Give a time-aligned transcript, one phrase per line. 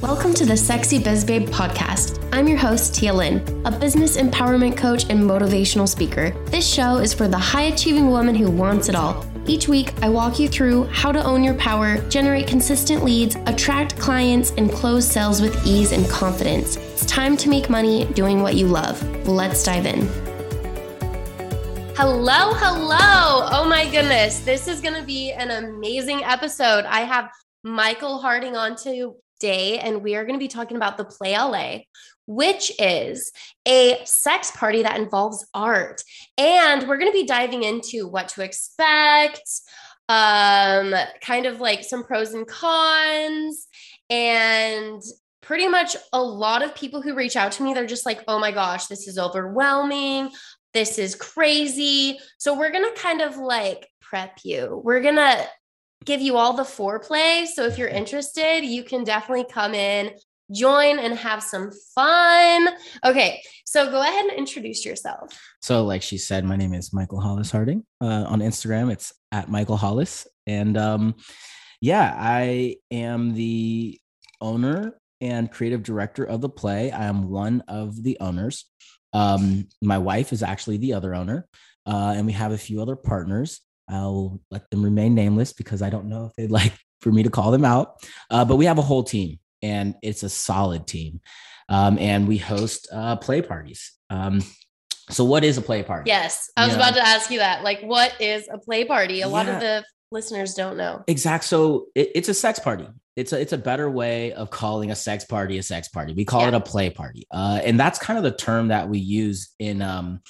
[0.00, 2.24] Welcome to the Sexy Biz Babe podcast.
[2.32, 6.30] I'm your host, Tia Lynn, a business empowerment coach and motivational speaker.
[6.46, 9.26] This show is for the high achieving woman who wants it all.
[9.44, 13.98] Each week, I walk you through how to own your power, generate consistent leads, attract
[13.98, 16.76] clients, and close sales with ease and confidence.
[16.76, 19.02] It's time to make money doing what you love.
[19.26, 20.06] Let's dive in.
[21.96, 23.48] Hello, hello.
[23.50, 24.38] Oh my goodness.
[24.40, 26.84] This is going to be an amazing episode.
[26.84, 27.32] I have
[27.64, 31.38] Michael Harding on to day, and we are going to be talking about the Play
[31.38, 31.78] LA,
[32.26, 33.32] which is
[33.66, 36.02] a sex party that involves art.
[36.36, 39.48] And we're going to be diving into what to expect,
[40.08, 43.66] um, kind of like some pros and cons,
[44.10, 45.02] and
[45.42, 48.38] pretty much a lot of people who reach out to me, they're just like, oh
[48.38, 50.30] my gosh, this is overwhelming.
[50.74, 52.18] This is crazy.
[52.36, 54.80] So we're going to kind of like prep you.
[54.84, 55.46] We're going to
[56.08, 57.46] give you all the foreplay.
[57.46, 60.12] So if you're interested, you can definitely come in,
[60.50, 62.68] join, and have some fun.
[63.04, 65.38] Okay, so go ahead and introduce yourself.
[65.60, 67.84] So, like she said, my name is Michael Hollis Harding.
[68.00, 70.26] Uh, on Instagram, it's at Michael Hollis.
[70.46, 71.14] And um,
[71.82, 74.00] yeah, I am the
[74.40, 76.90] owner and creative director of the play.
[76.90, 78.64] I am one of the owners.
[79.12, 81.46] Um, my wife is actually the other owner,
[81.86, 83.60] uh, and we have a few other partners.
[83.88, 87.30] I'll let them remain nameless because I don't know if they'd like for me to
[87.30, 87.96] call them out.
[88.30, 91.20] Uh, but we have a whole team, and it's a solid team.
[91.68, 93.92] Um, and we host uh, play parties.
[94.08, 94.42] Um,
[95.10, 96.08] so, what is a play party?
[96.08, 97.00] Yes, I was you about know?
[97.00, 97.62] to ask you that.
[97.62, 99.16] Like, what is a play party?
[99.16, 99.26] A yeah.
[99.26, 101.04] lot of the listeners don't know.
[101.06, 101.44] Exact.
[101.44, 102.86] So, it, it's a sex party.
[103.16, 106.12] It's a, it's a better way of calling a sex party a sex party.
[106.12, 106.48] We call yeah.
[106.48, 109.82] it a play party, uh, and that's kind of the term that we use in
[109.82, 110.20] um,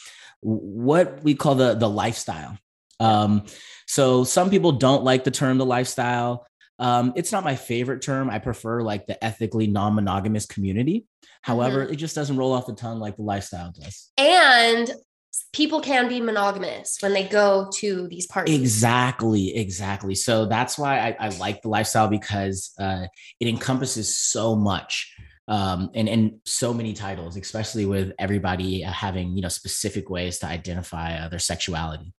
[0.41, 2.56] what we call the the lifestyle
[3.01, 3.45] um,
[3.87, 6.47] so some people don't like the term the lifestyle.
[6.79, 8.31] Um, it's not my favorite term.
[8.31, 11.07] I prefer like the ethically non-monogamous community.
[11.43, 11.95] However, mm-hmm.
[11.95, 14.11] it just doesn't roll off the tongue like the lifestyle does.
[14.19, 14.91] And
[15.53, 18.58] people can be monogamous when they go to these parties.
[18.58, 20.14] Exactly, exactly.
[20.14, 23.07] So that's why I, I like the lifestyle because uh,
[23.41, 25.14] it encompasses so much.
[25.47, 30.47] Um, and and so many titles, especially with everybody having you know specific ways to
[30.47, 32.13] identify uh, their sexuality.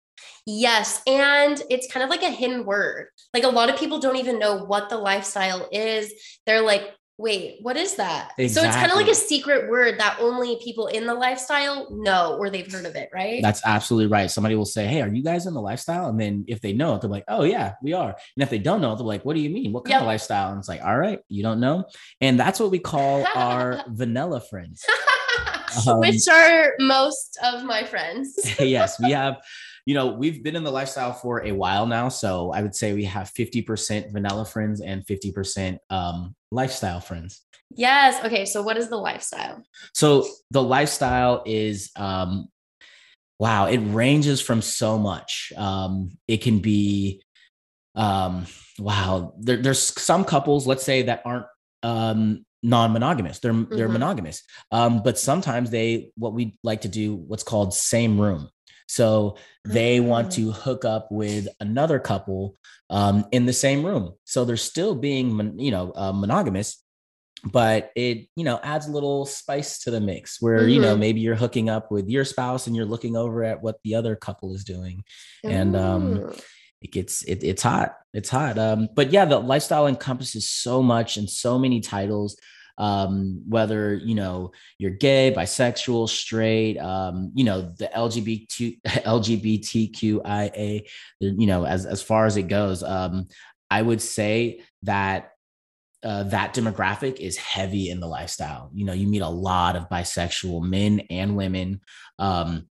[0.51, 1.03] Yes.
[1.07, 3.09] And it's kind of like a hidden word.
[3.35, 6.11] Like a lot of people don't even know what the lifestyle is.
[6.47, 6.89] They're like,
[7.19, 8.31] wait, what is that?
[8.39, 8.49] Exactly.
[8.49, 12.39] So it's kind of like a secret word that only people in the lifestyle know
[12.39, 13.43] or they've heard of it, right?
[13.43, 14.31] That's absolutely right.
[14.31, 16.09] Somebody will say, Hey, are you guys in the lifestyle?
[16.09, 18.09] And then if they know it, they're like, Oh, yeah, we are.
[18.09, 19.75] And if they don't know, they're like, What do you mean?
[19.75, 20.01] What kind yep.
[20.01, 20.51] of lifestyle?
[20.51, 21.85] And it's like, All right, you don't know.
[22.23, 24.83] And that's what we call our vanilla friends.
[25.87, 28.39] Um, Which are most of my friends.
[28.59, 29.37] yes, we have
[29.89, 32.11] you know, we've been in the lifestyle for a while now.
[32.11, 37.41] So I would say we have 50% vanilla friends and 50% um, lifestyle friends.
[37.71, 38.23] Yes.
[38.23, 38.45] Okay.
[38.45, 39.63] So what is the lifestyle?
[39.95, 42.49] So the lifestyle is, um,
[43.39, 45.55] wow, it ranges from so much.
[45.57, 47.23] Um, it can be,
[47.95, 48.45] um,
[48.79, 51.47] wow, there, there's some couples, let's say, that aren't
[51.83, 53.93] um, non-monogamous they're they're mm-hmm.
[53.93, 58.51] monogamous um but sometimes they what we like to do what's called same room
[58.89, 60.53] so they want to mm.
[60.53, 62.57] hook up with another couple
[62.91, 64.15] um, in the same room.
[64.25, 66.83] So they're still being, you know, uh, monogamous,
[67.45, 70.69] but it, you know, adds a little spice to the mix where, mm-hmm.
[70.71, 71.01] you know, mm-hmm.
[71.01, 74.17] maybe you're hooking up with your spouse and you're looking over at what the other
[74.17, 75.05] couple is doing.
[75.45, 76.33] And, um,
[76.81, 81.17] it gets it, it's hot it's hot um but yeah the lifestyle encompasses so much
[81.17, 82.39] and so many titles
[82.79, 90.89] um, whether you know you're gay, bisexual, straight, um, you know the LGBT LGBTQIA,
[91.21, 92.83] you know as as far as it goes.
[92.83, 93.27] Um,
[93.71, 95.33] I would say that
[96.03, 98.71] uh, that demographic is heavy in the lifestyle.
[98.73, 101.81] You know, you meet a lot of bisexual men and women.
[102.19, 102.69] Um,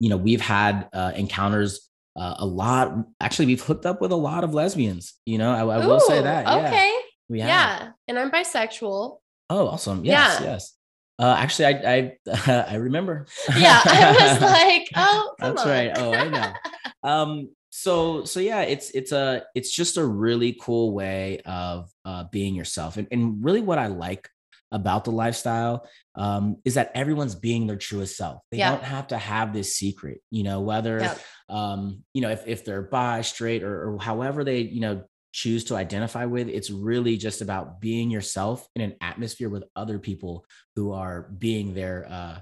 [0.00, 2.96] you know, we've had uh, encounters uh, a lot.
[3.20, 5.14] Actually, we've hooked up with a lot of lesbians.
[5.26, 6.46] You know, I, I Ooh, will say that.
[6.46, 6.92] Okay.
[6.92, 7.00] Yeah.
[7.28, 7.48] We have.
[7.48, 9.18] Yeah, and I'm bisexual.
[9.50, 10.04] Oh, awesome!
[10.04, 10.46] Yes, yeah.
[10.46, 10.74] yes.
[11.18, 13.26] Uh, actually, I I I remember.
[13.56, 15.68] Yeah, I was like, oh, that's on.
[15.68, 15.92] right.
[15.94, 16.52] Oh, I know.
[17.02, 22.24] um, so so yeah, it's it's a it's just a really cool way of uh,
[22.30, 24.28] being yourself, and and really what I like
[24.70, 28.42] about the lifestyle um, is that everyone's being their truest self.
[28.50, 28.70] They yeah.
[28.70, 31.14] don't have to have this secret, you know, whether, yeah.
[31.48, 35.64] um, you know, if, if they're bi, straight, or, or however they, you know, choose
[35.64, 36.48] to identify with.
[36.48, 40.44] It's really just about being yourself in an atmosphere with other people
[40.76, 42.40] who are being their uh,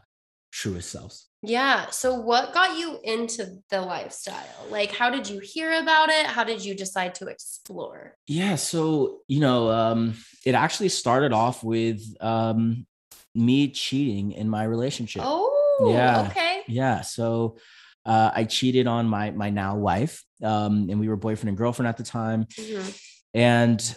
[0.53, 1.29] truest selves.
[1.43, 1.91] Yeah.
[1.91, 4.67] So, what got you into the lifestyle?
[4.71, 6.27] Like, how did you hear about it?
[6.27, 8.17] How did you decide to explore?
[8.27, 8.57] Yeah.
[8.57, 12.87] So, you know, um, it actually started off with um,
[13.35, 15.23] me cheating in my relationship.
[15.25, 16.29] Oh, Yeah.
[16.31, 16.63] okay.
[16.67, 17.03] Yeah.
[17.03, 17.59] So,
[18.07, 21.89] uh, I cheated on my my now wife, um, and we were boyfriend and girlfriend
[21.89, 22.45] at the time.
[22.45, 23.01] Mhm.
[23.35, 23.97] And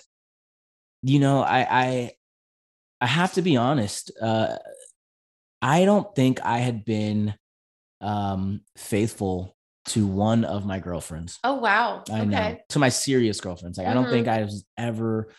[1.03, 2.11] you know, I I
[3.01, 4.11] I have to be honest.
[4.21, 4.57] Uh,
[5.61, 7.35] I don't think I had been
[8.01, 9.55] um, faithful
[9.87, 11.39] to one of my girlfriends.
[11.43, 12.03] Oh, wow.
[12.11, 12.25] I okay.
[12.25, 13.77] know to my serious girlfriends.
[13.77, 15.29] Like I don't think I was ever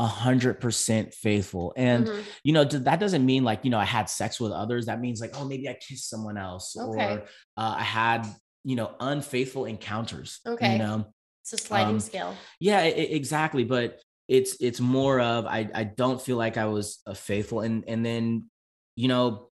[0.00, 1.72] a hundred percent faithful.
[1.76, 2.22] And Mhm.
[2.42, 4.86] you know, that doesn't mean like you know I had sex with others.
[4.86, 7.12] That means like oh maybe I kissed someone else Okay.
[7.14, 7.20] or
[7.56, 8.26] uh, I had
[8.64, 10.40] you know unfaithful encounters.
[10.46, 10.72] Okay.
[10.72, 10.96] You know,
[11.42, 12.34] It's a sliding Um, scale.
[12.60, 13.64] yeah, e- exactly.
[13.64, 17.84] But it's it's more of I I don't feel like I was a faithful and
[17.86, 18.50] and then
[18.96, 19.50] you know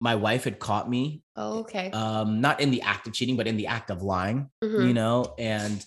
[0.00, 1.90] my wife had caught me Oh, okay.
[1.92, 4.86] um not in the act of cheating but in the act of lying Mhm.
[4.86, 5.84] you know and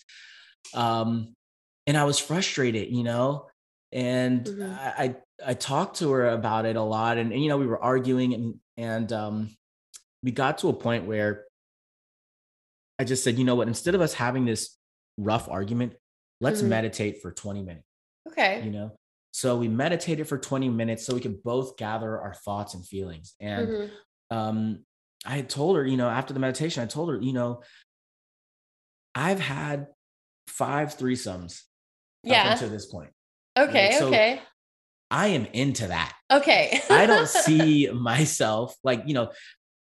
[0.74, 1.36] um
[1.88, 3.48] and I was frustrated you know
[3.92, 4.78] and Mhm.
[4.78, 5.16] I,
[5.46, 8.34] I talked to her about it a lot and, and you know we were arguing
[8.34, 9.50] and and um
[10.24, 11.46] we got to a point where
[13.00, 14.78] I just said you know what instead of us having this
[15.18, 15.94] rough argument
[16.40, 16.68] let's Mhm.
[16.70, 17.86] meditate for 20 minutes
[18.28, 18.64] Okay.
[18.64, 18.96] you know
[19.34, 23.36] so we meditated for 20 minutes so we could both gather our thoughts and feelings
[23.40, 23.92] and Mhm.
[24.30, 24.86] um
[25.26, 27.62] i had told her you know after the meditation i told her you know
[29.16, 29.88] i've had
[30.48, 31.64] five threesomes
[32.26, 32.52] up Yeah.
[32.54, 33.12] until this point
[33.58, 33.92] Okay.
[33.98, 34.42] so- okay.
[35.10, 36.80] i am into that Okay.
[36.90, 39.32] i don't see myself like you know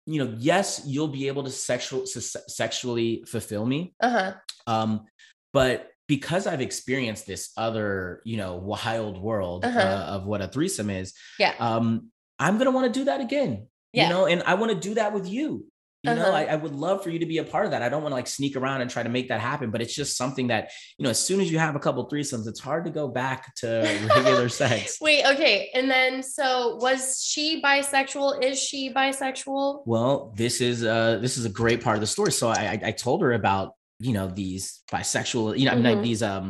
[0.06, 4.32] you know yes you'll be able to sexual se- sexually fulfill me Uh huh.
[4.66, 5.04] um
[5.52, 9.78] but because i've experienced this other you know wild world Uh-huh.
[9.80, 11.54] uh, of what a threesome is Yeah.
[11.58, 14.02] um i'm gonna want to do that again Yeah.
[14.04, 15.66] you know and i want to do that with you
[16.04, 16.32] you know Uh-huh.
[16.36, 18.12] I, I would love for you to be a part of that i don't want
[18.12, 20.70] to like sneak around and try to make that happen but it's just something that
[20.98, 23.54] you know as soon as you have a couple threesomes it's hard to go back
[23.56, 23.66] to
[24.16, 25.24] regular sex Wait.
[25.32, 25.70] Okay.
[25.74, 28.44] And then, so was she bisexual?
[28.44, 29.82] Is she bisexual?
[29.86, 32.80] well this is uh this is a great part of the story so i i,
[32.88, 36.02] I told her about you know these bisexual you know I mean, like Mhm.
[36.02, 36.46] these um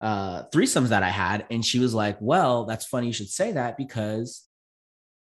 [0.00, 3.52] uh threesomes that i had and she was like well that's funny you should say
[3.52, 4.42] that because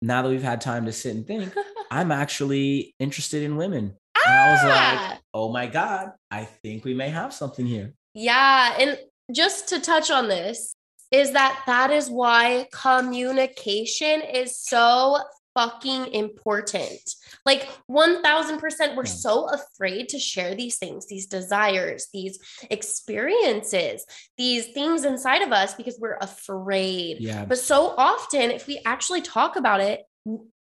[0.01, 1.53] now that we've had time to sit and think
[1.91, 3.95] i'm actually interested in women
[4.25, 5.19] and i was like Ah!
[5.33, 8.99] oh my god i think we may have something here Yeah, and
[9.31, 10.73] just to touch on this
[11.11, 15.17] is that that is why communication is so
[15.55, 16.99] fucking important.
[17.45, 22.39] Like 1000% we're so afraid to share these things, these desires, these
[22.69, 24.05] experiences,
[24.37, 27.17] these things inside of us because we're afraid.
[27.19, 30.01] yeah But so often if we actually talk about it,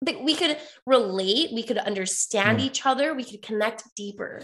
[0.01, 0.57] that we could
[0.87, 2.65] relate, we could understand Yeah.
[2.65, 4.41] each other, we could connect deeper.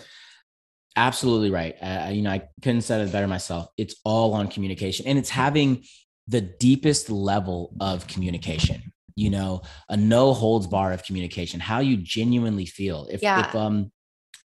[0.96, 5.06] absolutely right uh, you know i couldn't say it better myself it's all on communication
[5.06, 5.84] and it's having
[6.28, 8.82] the deepest level of communication
[9.18, 13.50] you know a no holds bar of communication how you genuinely feel if Yeah.
[13.50, 13.92] if um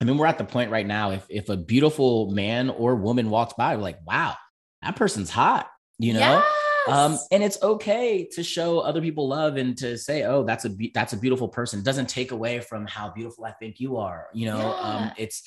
[0.00, 3.28] i mean we're at the point right now if if a beautiful man or woman
[3.30, 4.34] walks by we're like wow
[4.80, 6.42] that person's hot you know
[6.88, 7.26] um Yes.
[7.30, 10.90] and it's okay to show other people love and to say oh that's a be-
[10.94, 14.26] that's a beautiful person it doesn't take away from how beautiful i think you are
[14.32, 15.12] you know um Yeah.
[15.19, 15.42] it's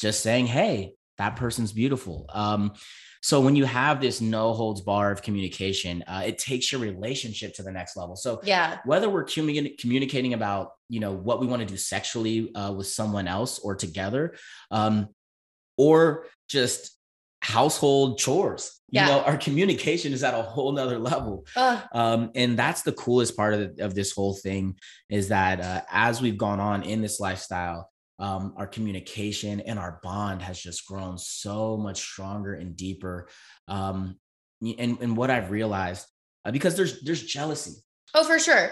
[0.00, 2.72] just saying hey that person's beautiful um
[3.20, 7.52] so when you have this no holds bar of communication uh, it takes your relationship
[7.54, 8.78] to the next level so yeah.
[8.84, 12.86] whether we're communi- communicating about you know what we want to do sexually uh, with
[12.86, 14.34] someone else or together
[14.70, 15.08] um,
[15.76, 16.96] or just
[17.40, 19.06] household chores you Yeah.
[19.06, 21.82] know our communication is at a whole nother level Ugh.
[21.92, 24.76] um, and that's the coolest part of, the, of this whole thing
[25.10, 30.00] is that uh, as we've gone on in this lifestyle um, our communication and our
[30.02, 33.28] bond has just grown so much stronger and deeper
[33.68, 34.16] um,
[34.60, 36.06] and, and what i've realized
[36.44, 37.82] uh, because there's there's jealousy
[38.14, 38.70] Oh, for sure.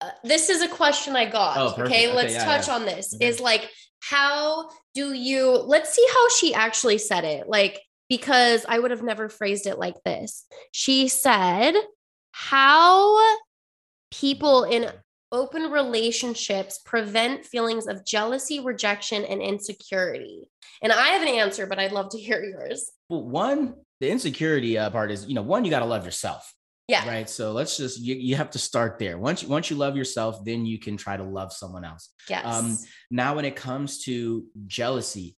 [0.00, 1.56] Uh, this is a question I got.
[1.56, 2.74] Oh, okay, Okay, let's yeah, touch yeah.
[2.74, 3.14] on this.
[3.14, 3.26] Okay.
[3.26, 3.68] Is like,
[4.00, 7.48] how do you, let's see how she actually said it.
[7.48, 10.46] Like, because I would have never phrased it like this.
[10.72, 11.74] She said,
[12.32, 13.36] how
[14.10, 14.90] people in
[15.32, 20.48] open relationships prevent feelings of jealousy, rejection, and insecurity.
[20.82, 22.90] And I have an answer, but I'd love to hear yours.
[23.08, 26.54] well one the insecurity uh, part is you know one you got to love yourself
[26.86, 27.06] Yeah.
[27.08, 29.96] right so let's just you, you have to start there once you once you love
[29.96, 32.44] yourself then you can try to love someone else Yes.
[32.44, 32.78] Um,
[33.10, 35.36] now when it comes to jealousy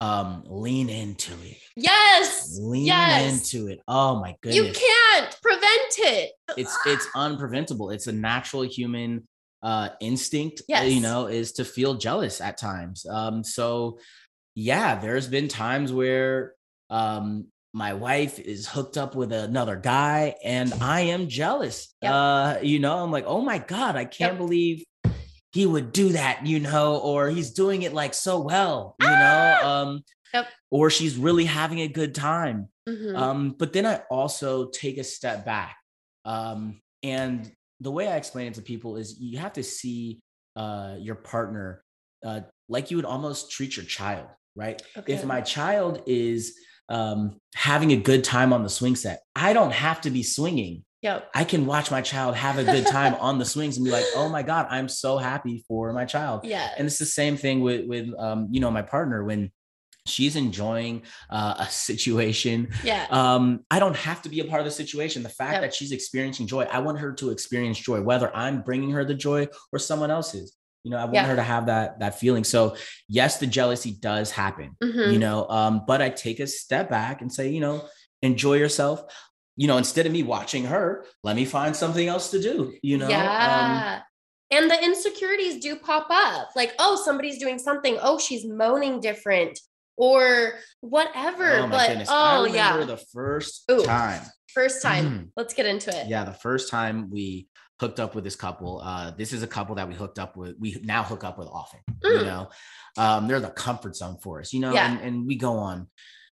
[0.00, 2.56] um lean into it yes.
[2.60, 3.52] lean Yes.
[3.52, 4.56] into it oh my goodness.
[4.56, 5.36] You can't
[6.00, 6.32] it.
[6.56, 9.26] it's it's unpreventable it's a natural human
[9.62, 10.92] uh instinct uh, Yes.
[10.92, 13.98] you know is to feel jealous at times um so
[14.54, 16.54] yeah there's been times where
[16.90, 22.12] um my wife is hooked up with another guy and i am jealous Yep.
[22.12, 24.38] uh you know i'm like oh my god i can't Yep.
[24.38, 24.84] believe
[25.52, 29.60] he would do that you know or he's doing it like so well you Ah!
[29.62, 30.02] know um
[30.34, 30.46] Yep.
[30.70, 33.16] or she's really having a good time Mhm.
[33.16, 35.76] um, but then I also take a step back.
[36.28, 40.20] Um, and the way I explain it to people is you have to see
[40.56, 41.82] uh, your partner
[42.24, 44.80] uh, like you would almost treat your child, right?
[44.96, 45.14] Okay.
[45.14, 46.54] If my child is
[46.88, 50.84] um, having a good time on the swing set, I don't have to be swinging.
[51.02, 51.30] Yep.
[51.32, 54.04] I can watch my child have a good time on the swings and be like,
[54.16, 56.68] oh my God, I'm so happy for my child Yeah.
[56.76, 59.52] and it's the same thing with with um you know my partner when
[60.08, 63.06] she's enjoying uh, a situation yeah.
[63.10, 65.62] um i don't have to be a part of the situation the fact Yep.
[65.62, 69.14] that she's experiencing joy i want her to experience joy whether i'm bringing her the
[69.14, 71.26] joy or someone else's you know i want Yeah.
[71.26, 72.76] her to have that that feeling so
[73.08, 75.12] yes the jealousy does happen Mhm.
[75.12, 77.84] you know um but i take a step back and say you know
[78.22, 79.02] enjoy yourself
[79.56, 82.96] you know instead of me watching her let me find something else to do you
[82.98, 84.00] know um, yeah.
[84.50, 86.48] and the insecurities do pop up.
[86.56, 87.98] Like, oh, somebody's doing something.
[88.00, 89.60] Oh, she's moaning different
[89.98, 91.58] or whatever.
[91.58, 92.82] oh but goodness oh yeah.
[92.84, 93.84] the first Ooh.
[93.84, 94.22] time
[94.54, 95.04] First time.
[95.04, 95.28] Mm.
[95.36, 96.08] Let's get into it.
[96.08, 97.48] yeah the first time we
[97.80, 100.56] hooked up with this couple uh this is a couple that we hooked up with
[100.58, 102.24] we now hook up with often you Mm.
[102.24, 102.48] know
[102.96, 104.90] um they're the comfort zone for us you know Yeah.
[104.90, 105.86] and, and we go on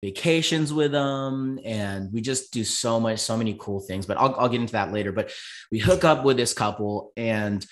[0.02, 4.34] vacations with them and we just do so much so many cool things but I'll,
[4.40, 5.32] I'll get into that later but
[5.72, 7.66] we hook up with this couple and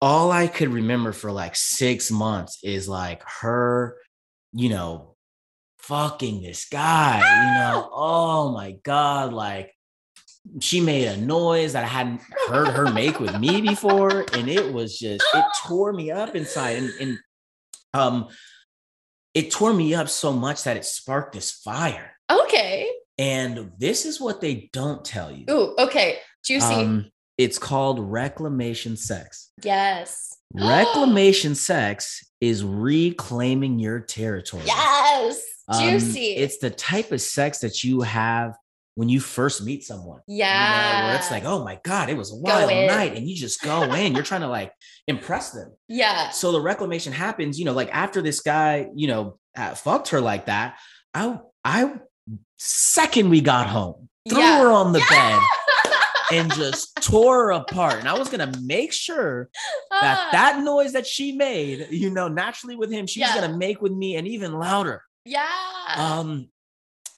[0.00, 3.96] all i could remember for like six months is like her
[4.52, 5.14] you know
[5.78, 9.72] fucking this guy you know oh my god like
[10.60, 14.72] she made a noise that I hadn't heard her make with me before, and it
[14.72, 17.18] was just it tore me up inside, and, and
[17.94, 18.28] um,
[19.34, 22.12] it tore me up so much that it sparked this fire.
[22.30, 22.90] Okay.
[23.18, 25.44] And this is what they don't tell you.
[25.50, 26.18] Ooh, okay.
[26.44, 26.74] Juicy.
[26.74, 29.50] Um, it's called reclamation sex.
[29.62, 30.31] yes.
[30.68, 34.64] Reclamation sex is reclaiming your territory.
[34.66, 35.42] Yes.
[35.68, 36.36] Um, Juicy.
[36.36, 38.54] it's the type of sex that you have
[38.94, 40.20] when you first meet someone.
[40.28, 40.96] yeah.
[40.96, 43.16] You know, where it's like, oh my God, it was a wild night.
[43.16, 44.72] And you just go in, you're trying to like
[45.06, 45.72] impress them.
[45.88, 46.30] yeah.
[46.30, 50.20] So the reclamation happens, you know, like after this guy, you know, uh, fucked her
[50.20, 50.76] like that.
[51.14, 51.94] I, I,
[52.58, 54.58] second we got home, threw Yeah.
[54.60, 55.38] her on the bed
[56.32, 57.98] and just tore her apart.
[58.00, 59.48] And I was going to make sure
[59.90, 63.28] that Ah, that noise that she made, you know, naturally with him, she Yeah.
[63.34, 65.02] was going to make with me and even louder.
[65.24, 65.46] yeah.
[65.96, 66.48] Um,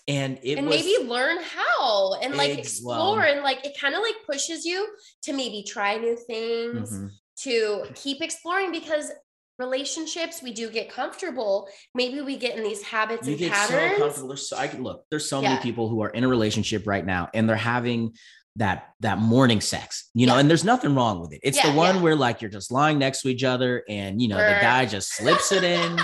[0.07, 3.75] and it and was, maybe learn how and like Ex- explore well- and like it
[3.81, 4.87] kind of like pushes you
[5.23, 7.11] to maybe try new things Mhm.
[7.45, 9.11] to keep exploring because
[9.59, 13.93] relationships we do get comfortable maybe we get in these habits you and get patterns
[13.97, 14.29] so comfortable.
[14.29, 15.05] There's so I can look.
[15.11, 15.51] There's so Yeah.
[15.51, 18.15] many people who are in a relationship right now, and they're having
[18.57, 20.41] that that morning sex, you know, Yeah.
[20.41, 21.41] and there's nothing wrong with it.
[21.43, 22.03] It's the one yeah.
[22.03, 25.13] where like you're just lying next to each other, and you know the guy just
[25.15, 25.99] slips it in,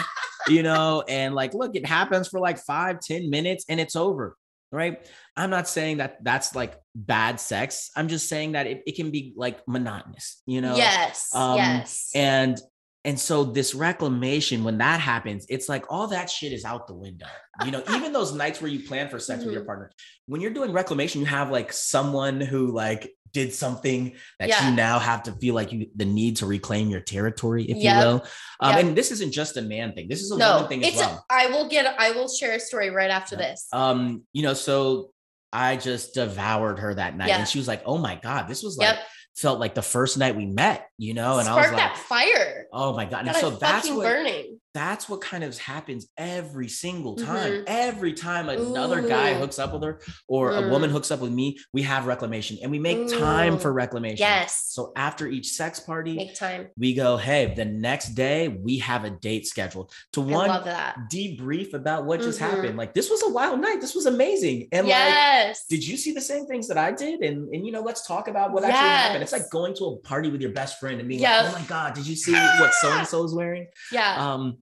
[0.49, 4.37] you know, and like look, it happens for like five, ten minutes, and it's over.
[4.73, 5.05] Right.
[5.37, 7.91] I'm not saying that that's like bad sex.
[7.97, 10.77] I'm just saying that it, it can be like monotonous, you know?
[10.77, 12.57] yes Um, yes and
[13.05, 16.95] and so this reclamation when that happens it's like all that shit is out the
[16.95, 17.27] window
[17.65, 19.67] you know even those nights where you plan for sex with your Mhm.
[19.67, 19.91] partner
[20.27, 24.69] when you're doing reclamation you have like someone who like did something that Yeah.
[24.71, 27.95] you now have to feel like you the need to reclaim your territory if Yep.
[27.95, 28.25] you will
[28.61, 28.85] um, Yep.
[28.85, 30.99] and this isn't just a man thing this is a no woman thing as it's
[30.99, 33.51] well I will get i will share a story right after Yeah.
[33.51, 35.13] this um you know so
[35.53, 37.39] i just devoured her that night Yeah.
[37.39, 38.99] and she was like oh my god this was like yep
[39.41, 41.97] felt like the first night we met you know and spark i was like that
[42.11, 42.67] fire.
[42.73, 43.27] Oh my god.
[43.27, 47.53] And so that's what burning that's what kind of happens every single time.
[47.53, 47.65] Mhm.
[47.67, 50.71] Every time another guy hooks up with her or a Mm.
[50.71, 54.19] woman hooks up with me, we have reclamation and we make time for reclamation.
[54.19, 58.79] yes So after each sex party, make time we go, hey, the next day we
[58.79, 60.51] have a date scheduled to one
[61.13, 62.51] debrief about what just Mhm.
[62.51, 62.77] happened.
[62.79, 63.81] Like this was a wild night.
[63.81, 64.69] This was amazing.
[64.73, 67.21] And like, yes did you see the same things that I did?
[67.23, 69.23] And and you know, let's talk about what actually happened.
[69.23, 71.45] It's like going to a party with your best friend and being Yep.
[71.45, 73.67] like, oh my God, did you see what so and so is wearing?
[73.93, 74.59] yeah Um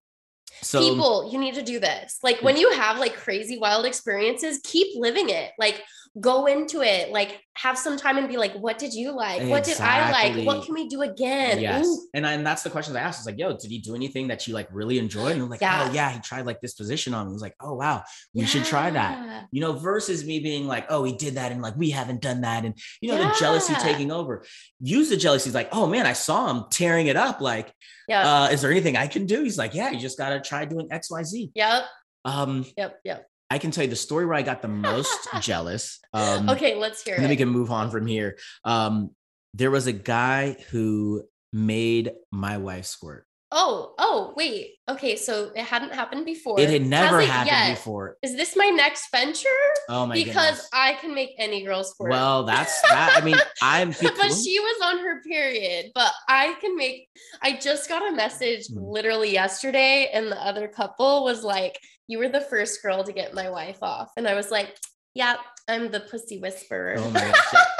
[0.60, 2.18] so people you need to do this.
[2.22, 5.52] Like when you have like crazy wild experiences keep living it.
[5.58, 5.82] Like
[6.20, 9.42] go into it, like have some time and be like, what did you like?
[9.48, 10.46] What did I like?
[10.46, 11.60] What can we do again?
[11.60, 11.86] Yes.
[11.86, 13.20] Ooh, And, I, and that's the questions I asked.
[13.20, 15.32] It's like, yo, did he do anything that you like really enjoyed?
[15.32, 15.86] And I'm like, Yeah.
[15.88, 17.30] oh yeah, he tried like this position on me.
[17.30, 19.46] He was like, oh wow, we should try that.
[19.50, 22.42] You know, versus me being like, oh, he did that, and like we haven't done
[22.42, 24.44] that, and you know, the jealousy taking over.
[24.80, 25.48] Use the jealousy.
[25.50, 27.40] He's like, oh man, I saw him tearing it up.
[27.40, 27.72] Like,
[28.08, 28.44] Yeah.
[28.44, 29.42] uh, is there anything I can do?
[29.42, 31.50] He's like, yeah, you just gotta try doing X, Y, Z.
[31.54, 31.82] yep.
[32.24, 33.00] Um, Yep.
[33.04, 33.26] Yep.
[33.50, 35.98] I can tell you the story where I got the most jealous.
[36.12, 38.36] Um, okay, let's hear and then we can move on from here.
[38.64, 39.10] Um,
[39.54, 43.24] there was a guy who made my wife squirt.
[43.50, 44.72] Oh, oh, wait.
[44.90, 46.60] Okay, so it hadn't happened before.
[46.60, 47.76] It had never Has happened yet?
[47.76, 48.18] before.
[48.22, 49.48] Is this my next venture?
[49.88, 50.68] Oh my because goodness.
[50.74, 52.10] I can make any girl squirt.
[52.10, 53.14] Well, that's that.
[53.16, 53.88] I mean, I'm.
[53.88, 55.92] but she was on her period.
[55.94, 57.08] But I can make.
[57.40, 58.80] I just got a message Hmm.
[58.82, 63.34] literally yesterday, and the other couple was like, "You were the first girl to get
[63.34, 64.76] my wife off," and I was like,
[65.14, 65.36] "Yeah,
[65.68, 67.36] I'm the pussy whisperer." Oh my gosh.
[67.52, 67.64] yeah.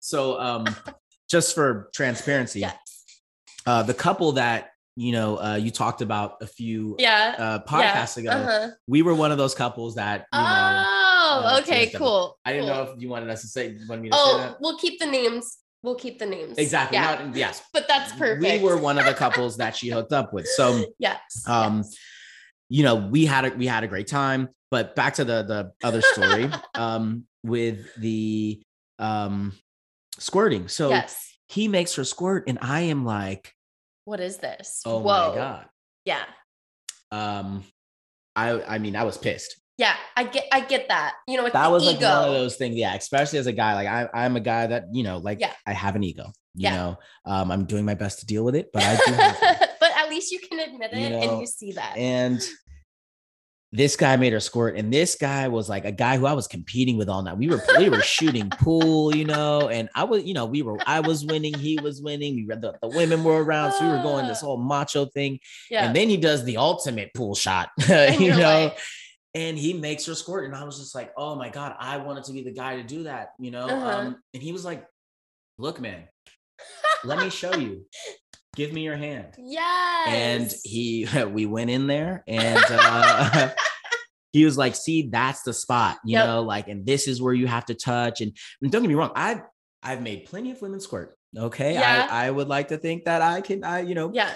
[0.00, 0.64] So, um,
[1.30, 2.76] just for transparency, yes.
[3.66, 7.34] uh, the couple that you know uh, you talked about a few Yeah.
[7.38, 8.68] uh, podcasts ago, Uh-huh.
[8.86, 10.84] we were one of those couples that you know.
[10.90, 12.38] Oh, okay, cool.
[12.46, 12.74] I didn't cool.
[12.86, 14.56] know if you wanted us to say, you wanted me to say Oh, that.
[14.60, 15.58] we'll keep the names.
[15.82, 16.56] We'll keep the names.
[16.56, 16.96] Exactly.
[16.96, 17.22] Yeah.
[17.26, 17.62] Not, yes.
[17.74, 18.40] but that's perfect.
[18.42, 20.46] We were one of the couples that she hooked up with.
[20.48, 21.20] So, Yes.
[21.46, 21.96] um, yes.
[22.68, 24.48] You know, we had a we had a great time.
[24.70, 28.60] But back to the the other story, um, with the
[28.98, 29.52] um
[30.18, 30.68] squirting.
[30.68, 31.32] So yes.
[31.48, 33.54] he makes her squirt, and I am like,
[34.04, 34.82] What is this?
[34.84, 35.30] oh Whoa.
[35.30, 35.66] my god.
[36.04, 36.24] Yeah.
[37.10, 37.64] Um,
[38.36, 39.56] I I mean, I was pissed.
[39.78, 39.94] Yeah.
[40.16, 41.14] I get I get that.
[41.26, 42.08] You know, it's That was like ego.
[42.20, 42.94] one of those things, yeah.
[42.94, 45.52] Especially as a guy, like I, I'm a guy that you know, like Yeah.
[45.66, 46.24] I have an ego.
[46.54, 46.74] You Yeah.
[46.76, 49.56] know, um, I'm doing my best to deal with it, but I do have one.
[49.60, 49.67] but
[50.08, 51.96] at least you can admit it You and you see that.
[51.96, 52.40] and
[53.70, 56.46] this guy made her squirt and this guy was like a guy who i was
[56.48, 60.24] competing with all night we were we were shooting pool you know and i was
[60.24, 63.22] you know we were i was winning he was winning we read the, the women
[63.22, 65.38] were around so we were going this whole macho thing
[65.70, 65.84] yeah.
[65.84, 67.68] and then he does the ultimate pool shot
[68.18, 68.78] you know like-
[69.34, 72.24] and he makes her squirt and i was just like oh my god i wanted
[72.24, 73.98] to be the guy to do that you know Uh-huh.
[73.98, 74.82] um and he was like
[75.58, 76.04] look man
[77.04, 77.84] let me show you
[78.58, 80.08] give me your hand yes.
[80.08, 83.50] and he we went in there and uh
[84.32, 86.26] he was like see that's the spot you Yep.
[86.26, 88.94] know like and this is where you have to touch and, and don't get me
[88.96, 89.42] wrong i've
[89.82, 92.08] i've made plenty of women squirt okay Yeah.
[92.10, 94.32] i i would like to think that i can i you know Yeah.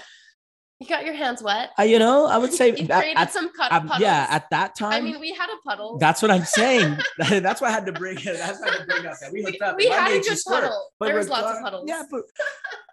[0.83, 1.69] You got your hands wet.
[1.77, 4.01] I, you know i would say You at- created at- some cut um, puddles.
[4.01, 5.97] yeah at that time I mean, we had a puddle.
[5.97, 8.79] that's what i'm saying that's why i had to bring it that's why i had
[8.81, 10.87] to bring up that we hooked up we had a good puddle.
[10.99, 11.85] There was lots of puddles.
[11.87, 12.21] Yeah, but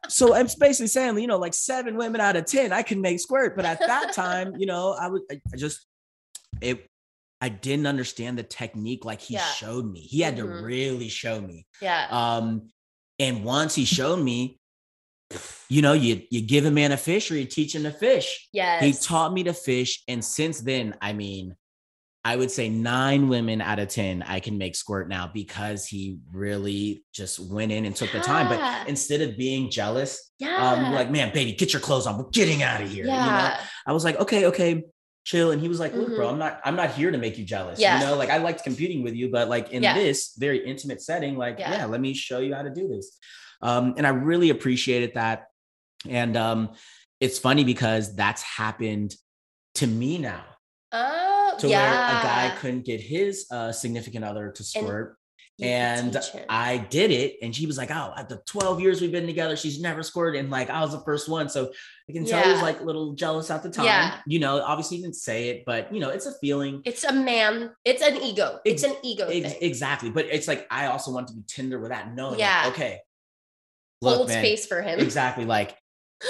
[0.08, 3.20] so I'm basically saying, you know, like seven women out of ten, I can make
[3.20, 3.54] squirt.
[3.56, 5.86] But at that time, you know, I would I I just
[6.60, 6.86] it
[7.40, 9.44] I didn't understand the technique like he Yeah.
[9.46, 10.00] showed me.
[10.00, 10.62] He had to Mhm.
[10.62, 11.66] really show me.
[11.80, 12.06] yeah.
[12.10, 12.70] Um,
[13.18, 14.58] and once he showed me,
[15.68, 18.48] you know, you you give a man a fish or you teach him to fish.
[18.52, 18.82] yes.
[18.82, 21.54] He taught me to fish, and since then, I mean,
[22.24, 26.18] I would say nine women out of ten I can make squirt now because he
[26.32, 28.48] really just went in and took the time.
[28.48, 30.56] But instead of being jealous, Yeah.
[30.56, 32.18] um, like, man, baby, get your clothes on.
[32.18, 33.04] We're getting out of here.
[33.04, 33.60] You know, yeah.
[33.86, 34.82] I was like, okay, okay,
[35.24, 35.50] chill.
[35.52, 36.32] And he was like, look, bro, Mhm.
[36.32, 37.78] I'm not, I'm not here to make you jealous.
[37.80, 38.00] Yeah.
[38.00, 39.94] You know, like I liked competing with you, but like in Yeah.
[39.94, 41.70] this very intimate setting, like, Yeah.
[41.72, 41.84] yeah.
[41.86, 43.16] let me show you how to do this.
[43.62, 45.46] Um, and I really appreciated that.
[46.08, 46.70] And um,
[47.20, 49.14] it's funny because that's happened
[49.76, 50.44] to me now.
[50.92, 51.82] Oh, To yeah.
[51.90, 55.16] where a guy couldn't get his uh, significant other to And squirt
[55.60, 56.24] could and.
[56.48, 59.56] I did it, and she was like, "Oh, at the 12 years we've been together,
[59.56, 61.70] she's never squirted." And like, I was the first one, so
[62.08, 63.84] I can tell he was like a little jealous at the time.
[63.84, 64.16] Yeah.
[64.26, 66.80] You know, obviously he didn't say it, but you know, it's a feeling.
[66.86, 67.72] It's a man.
[67.84, 68.58] It's an ego.
[68.64, 69.58] It's Ex- an ego Ex- thing.
[69.62, 72.64] exactly, but it's like I also want to be tender with that, knowing, like, Yeah.
[72.68, 73.00] okay,
[74.00, 74.98] look, Hold man, space for him.
[75.00, 75.44] exactly.
[75.44, 75.76] Like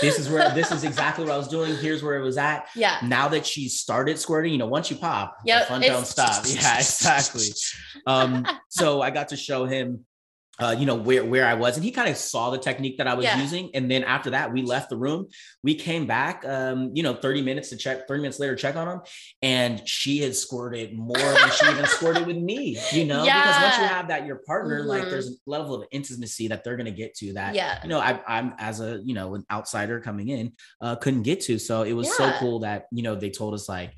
[0.01, 1.75] this is where this is exactly what I was doing.
[1.81, 2.69] Here's where it was at.
[2.77, 2.99] Yeah.
[3.03, 6.45] Now that she started squirting, you know, once you pop, Yep, the fun don't stop.
[6.47, 7.47] Yeah, exactly.
[8.07, 10.05] um so i got to show him
[10.61, 13.07] uh, you know where where I was, and he kind of saw the technique that
[13.07, 13.41] I was Yeah.
[13.41, 13.71] using.
[13.75, 15.29] And then after that, we left the room.
[15.63, 18.07] We came back, um, you know, thirty minutes to check.
[18.07, 19.01] Thirty minutes later, check on him,
[19.43, 22.79] and she had squirted more than she even squirted with me.
[22.93, 25.11] You know, because once you have that, your partner, like, Mhm.
[25.11, 27.55] there's a level of intimacy that they're gonna get to that.
[27.55, 27.81] Yeah.
[27.83, 31.41] You know, I, I'm as a you know an outsider coming in, uh, couldn't get
[31.43, 31.59] to.
[31.59, 33.93] So it was so cool that you know they told us like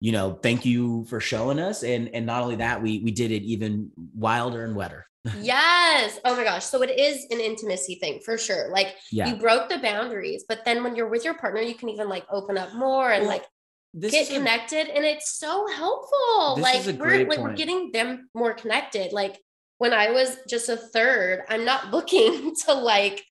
[0.00, 1.82] you know, thank you for showing us.
[1.82, 5.06] And and not only that, we we did it even wilder and wetter.
[5.40, 6.20] Yes.
[6.24, 6.64] Oh my gosh.
[6.64, 8.68] So it is an intimacy thing for sure.
[8.70, 9.26] Like Yeah.
[9.28, 12.24] you broke the boundaries, but then when you're with your partner, you can even like
[12.30, 13.44] open up more and like
[13.92, 18.28] this get is a- connected and it's so helpful like we're like we're getting them
[18.34, 19.38] more connected like
[19.78, 23.24] when i was just a third i'm not looking to like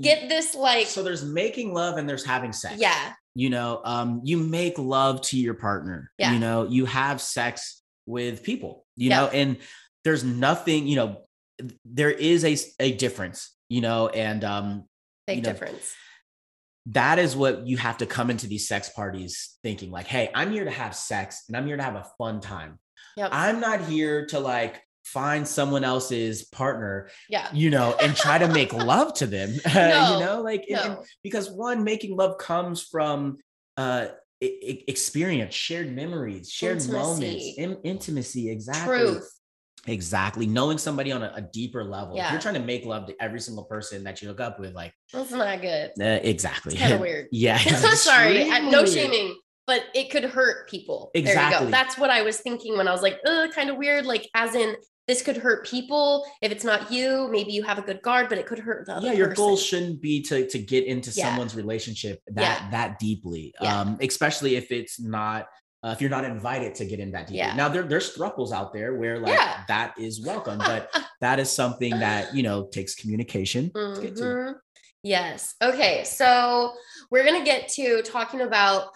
[0.00, 2.74] get this like so there's making love and there's having sex.
[2.80, 6.32] yeah you know um you make love to your partner Yeah.
[6.32, 9.20] you know you have sex with people you Yeah.
[9.20, 9.56] know and
[10.04, 11.22] there's nothing you know
[11.84, 14.84] there is a a difference you know and um
[15.26, 15.92] big you know, difference
[16.86, 20.52] that is what you have to come into these sex parties thinking like hey i'm
[20.52, 22.78] here to have sex and i'm here to have a fun time
[23.16, 27.48] yep i'm not here to like find someone else's partner yeah.
[27.52, 30.98] you know and try to make love to them No, you know like and- and
[31.22, 33.36] because one making love comes from
[33.76, 34.06] uh
[34.40, 37.54] experience shared memories shared moments Intimacy.
[37.58, 38.98] in- intimacy exactly.
[38.98, 39.30] Truth.
[39.86, 40.46] Exactly.
[40.46, 42.16] Knowing somebody on a, a deeper level.
[42.18, 44.74] If you're trying to make love to every single person that you hook up with
[44.74, 45.90] like that's not good.
[46.00, 46.74] Uh, exactly.
[46.76, 47.28] Kind of weird.
[47.32, 49.36] Yeah sorry no shaming
[49.66, 51.10] but it could hurt people.
[51.14, 51.66] There you Exactly.
[51.66, 53.18] go that's what i was thinking when i was like
[53.54, 54.74] kind of weird like as in
[55.06, 58.38] this could hurt people if it's not you maybe you have a good guard but
[58.38, 59.44] it could hurt the other yeah your person.
[59.44, 61.26] goal shouldn't be to to get into Yeah.
[61.28, 62.70] someone's relationship that Yeah.
[62.70, 63.80] that deeply Yeah.
[63.80, 65.46] um especially if it's not
[65.82, 67.54] uh, if you're not invited to get in that deeply Yeah.
[67.54, 69.38] now there, there's thruples out there where like
[69.68, 70.90] that is welcome but
[71.20, 73.64] that is something that you know takes communication
[74.00, 74.22] get to.
[74.22, 74.54] Mhm.
[75.02, 75.54] Yes.
[75.60, 76.02] Okay.
[76.04, 76.72] So
[77.10, 78.88] we're going to get to talking about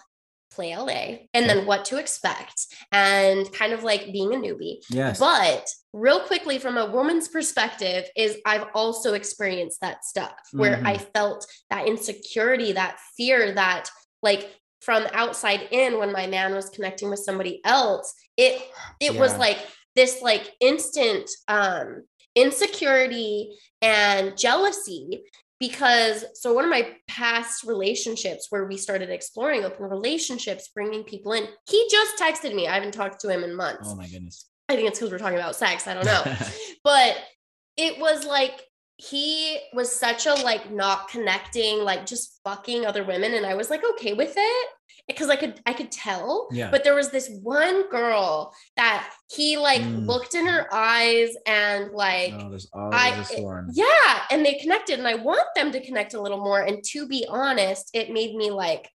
[0.51, 4.77] Play LA and then what to expect and kind of like being a newbie.
[4.89, 10.77] yes But real quickly, from a woman's perspective, is I've also experienced that stuff where
[10.77, 10.85] Mhm.
[10.87, 13.89] I felt that insecurity, that fear, that
[14.23, 18.61] like from outside in when my man was connecting with somebody else, it
[18.99, 19.59] it was like
[19.95, 22.03] this like instant um
[22.35, 25.23] insecurity and jealousy
[25.59, 31.33] because so one of my past relationships where we started exploring open relationships bringing people
[31.33, 34.49] in he just texted me i haven't talked to him in months oh my goodness
[34.69, 35.87] I think it's because we're talking about sex.
[35.87, 36.23] I don't know.
[36.83, 37.17] but
[37.75, 38.61] it was like
[39.01, 43.33] he was such a like not connecting, like just fucking other women.
[43.33, 44.67] And I was like okay with it.
[45.07, 46.49] Because I could I could tell.
[46.51, 46.69] Yeah.
[46.69, 50.05] But there was this one girl that he like Mm.
[50.05, 55.15] looked in her eyes and like oh, I- one yeah, and they connected, and I
[55.15, 56.61] want them to connect a little more.
[56.61, 58.87] And to be honest, it made me like,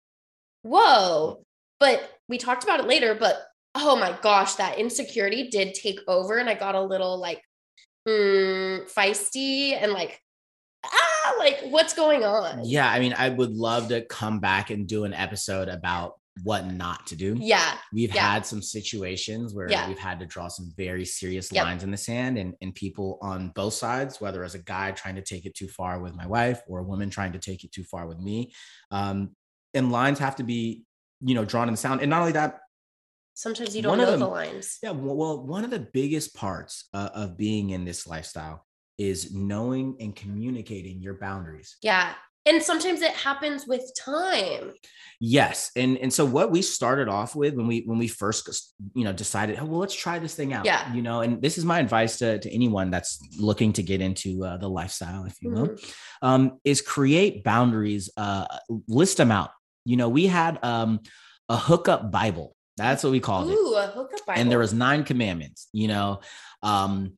[0.63, 1.43] whoa.
[1.81, 3.43] But we talked about it later, but
[3.75, 7.43] oh my gosh, that insecurity did take over, and I got a little like
[8.07, 10.21] hmm, feisty and like,
[10.85, 12.61] ah, like what's going on?
[12.65, 16.67] yeah i mean i would love to come back and do an episode about what
[16.67, 18.29] not to do Yeah, we've Yeah.
[18.33, 19.87] had some situations where Yeah.
[19.87, 21.65] we've had to draw some very serious Yep.
[21.65, 25.15] lines in the sand and, and people on both sides whether as a guy trying
[25.15, 27.71] to take it too far with my wife or a woman trying to take it
[27.71, 28.53] too far with me
[28.91, 29.37] um,
[29.75, 30.85] and lines have to be
[31.21, 32.59] you know drawn in the sound and not only that
[33.35, 34.79] sometimes you don't One know the them- lines.
[34.83, 38.65] yeah well, one of the biggest parts uh, of being in this lifestyle
[38.99, 42.15] is knowing and communicating your boundaries Yeah.
[42.47, 44.73] And sometimes it happens with time.
[45.19, 49.05] Yes, and and so what we started off with when we when we first you
[49.05, 50.67] know decided, oh, well, let's try this thing out.
[50.67, 50.93] Yeah.
[50.93, 54.45] you know, and this is my advice to to anyone that's looking to get into
[54.45, 55.95] uh, the lifestyle, if you will, Mhm.
[56.21, 58.11] um, is create boundaries.
[58.15, 58.45] Uh,
[58.89, 59.49] list them out.
[59.87, 61.01] You know, we had um
[61.49, 62.54] a hookup Bible.
[62.77, 64.41] That's what we called it Ooh, a hookup Bible.
[64.41, 66.21] and there was nine commandments you know
[66.63, 67.17] um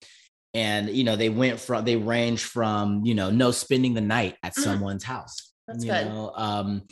[0.55, 4.37] and you know they went from they range from you know no spending the night
[4.43, 4.63] at Mhm.
[4.63, 6.07] someone's house That's you good.
[6.07, 6.83] know um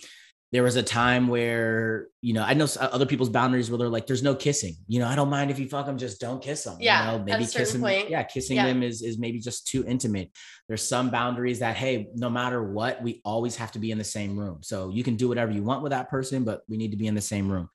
[0.53, 4.07] there was a time where you know i know other people's boundaries where they're like
[4.07, 6.63] there's no kissing you know i don't mind if you fuck them just don't kiss
[6.65, 8.09] them Yeah, you know maybe kissing point.
[8.09, 8.67] yeah kissing Yeah.
[8.67, 10.31] them is is maybe just too intimate
[10.69, 14.05] there's some boundaries that hey no matter what we always have to be in the
[14.05, 16.93] same room so you can do whatever you want with that person but we need
[16.93, 17.69] to be in the same room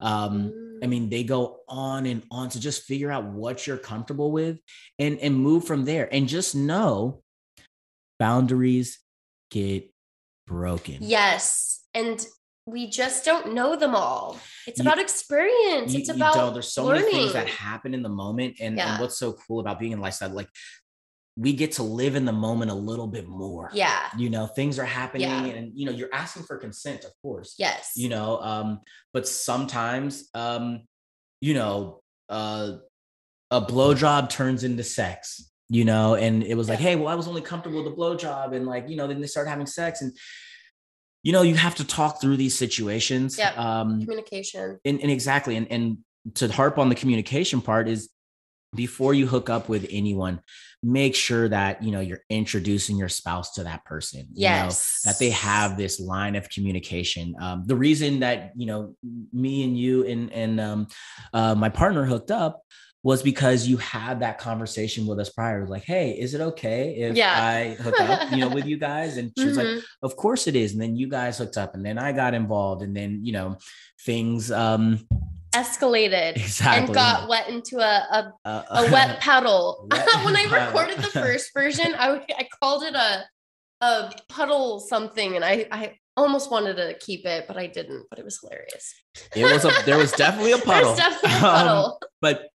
[0.00, 0.52] um
[0.82, 0.88] I Mm.
[0.88, 4.58] mean, they go on and on to just figure out what you're comfortable with
[4.98, 6.12] and and move from there.
[6.12, 7.22] And just know
[8.18, 8.98] boundaries
[9.50, 9.92] get
[10.46, 10.98] broken.
[11.00, 11.80] Yes.
[11.94, 12.24] And
[12.66, 14.38] we just don't know them all.
[14.66, 15.92] It's You- about experience.
[15.92, 16.52] You, it's you about.
[16.54, 18.56] There's so many things that happen in the moment.
[18.60, 18.92] And, Yeah.
[18.92, 20.48] and what's so cool about being in lifestyle, like
[21.36, 23.70] we get to live in the moment a little bit more.
[23.72, 24.08] Yeah.
[24.18, 25.44] You know, things are happening Yeah.
[25.46, 27.54] and you know, you're asking for consent, of course.
[27.58, 27.92] Yes.
[27.96, 28.80] you know um
[29.14, 30.82] but sometimes um
[31.40, 32.72] you know uh
[33.50, 37.28] a blowjob turns into sex you know and it was like hey well i was
[37.28, 40.12] only comfortable with the blowjob and like you know then they start having sex and
[41.22, 43.52] you know you have to talk through these situations Yeah.
[43.56, 44.78] um communication.
[44.84, 45.98] and, and exactly and and
[46.34, 48.08] to harp on the communication part is
[48.74, 50.40] before you hook up with anyone
[50.82, 55.00] make sure that you know you're introducing your spouse to that person you know, Yes.
[55.04, 58.94] that they have this line of communication um, the reason that you know
[59.32, 60.86] me and you and and um,
[61.32, 62.62] uh, my partner hooked up
[63.04, 67.16] was because you had that conversation with us prior like hey is it okay if
[67.16, 67.32] Yeah.
[67.32, 69.82] i hook up you know with you guys and she was like Mhm.
[70.02, 72.82] of course it is and then you guys hooked up and then i got involved
[72.82, 73.56] and then you know
[74.04, 75.00] things um
[75.52, 79.86] escalated exactly and got wet into a, a, uh, a wet puddle.
[80.24, 83.24] When I recorded the first version, I I called it a
[83.80, 88.06] a puddle something, and I I almost wanted to keep it, but I didn't.
[88.10, 88.94] But it was hilarious.
[89.34, 92.48] it was a there was definitely a puddle definitely a Um, but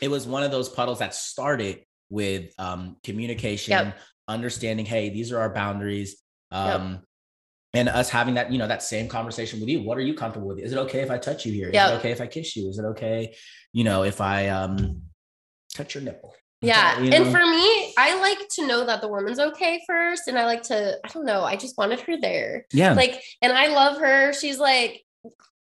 [0.00, 3.98] it was one of those puddles that started with um, communication, Yep.
[4.28, 6.22] understanding, hey, these are our boundaries.
[6.50, 7.02] Um,
[7.74, 9.82] And us having that, you know, that same conversation with you.
[9.82, 10.58] What are you comfortable with?
[10.58, 11.68] Is it okay if I touch you here?
[11.68, 11.90] Is Yep.
[11.90, 12.68] it okay if I kiss you?
[12.68, 13.34] Is it okay,
[13.72, 15.02] you know, if I um
[15.74, 16.34] touch your nipple?
[16.60, 17.00] Yeah.
[17.00, 20.28] You And for me, I like to know that the woman's okay first.
[20.28, 22.66] And I like to, I don't know, I just wanted her there.
[22.72, 24.32] yeah, Like, and I love her.
[24.32, 25.02] She's like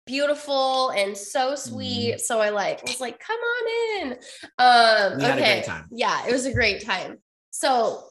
[0.05, 2.21] beautiful and so sweet.
[2.21, 4.13] So I like was like, come on in.
[4.59, 5.65] Um We okay.
[5.93, 7.19] Yeah, it was a great time.
[7.51, 8.03] So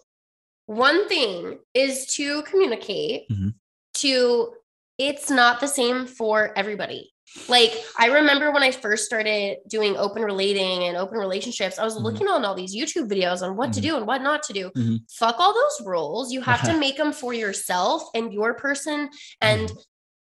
[0.65, 3.53] one thing is to communicate Mhm.
[4.01, 4.53] To
[4.97, 7.11] it's not the same for everybody.
[7.47, 11.95] Like I remember when I first started doing open relating and open relationships, I was
[11.95, 12.01] Mhm.
[12.03, 13.83] looking on all these YouTube videos on what to Mhm.
[13.83, 14.71] do and what not to do.
[14.75, 14.99] Mhm.
[15.11, 16.31] Fuck all those rules.
[16.33, 19.09] You have to make them for yourself and your person
[19.41, 19.71] and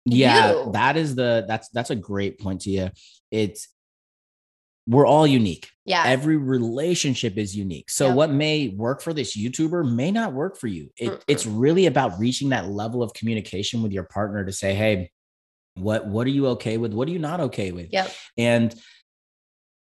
[0.06, 0.72] yeah you.
[0.74, 2.90] that is the that's that's a great point to you
[3.32, 3.70] it's
[4.88, 6.04] we're all unique yeah.
[6.06, 8.16] every relationship is unique so Yep.
[8.16, 11.22] what may work for this youtuber may not work for you it, Mm-mm.
[11.28, 15.10] it's really about reaching that level of communication with your partner to say hey
[15.76, 18.12] what what are you okay with what are you not okay with Yep.
[18.38, 18.76] and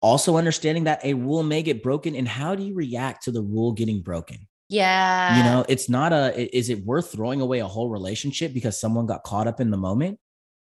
[0.02, 3.42] also understanding that a rule may get broken and how do you react to the
[3.42, 4.38] rule getting broken
[4.70, 5.38] Yeah.
[5.38, 9.06] you know it's not a is it worth throwing away a whole relationship because someone
[9.08, 10.20] got caught up in the moment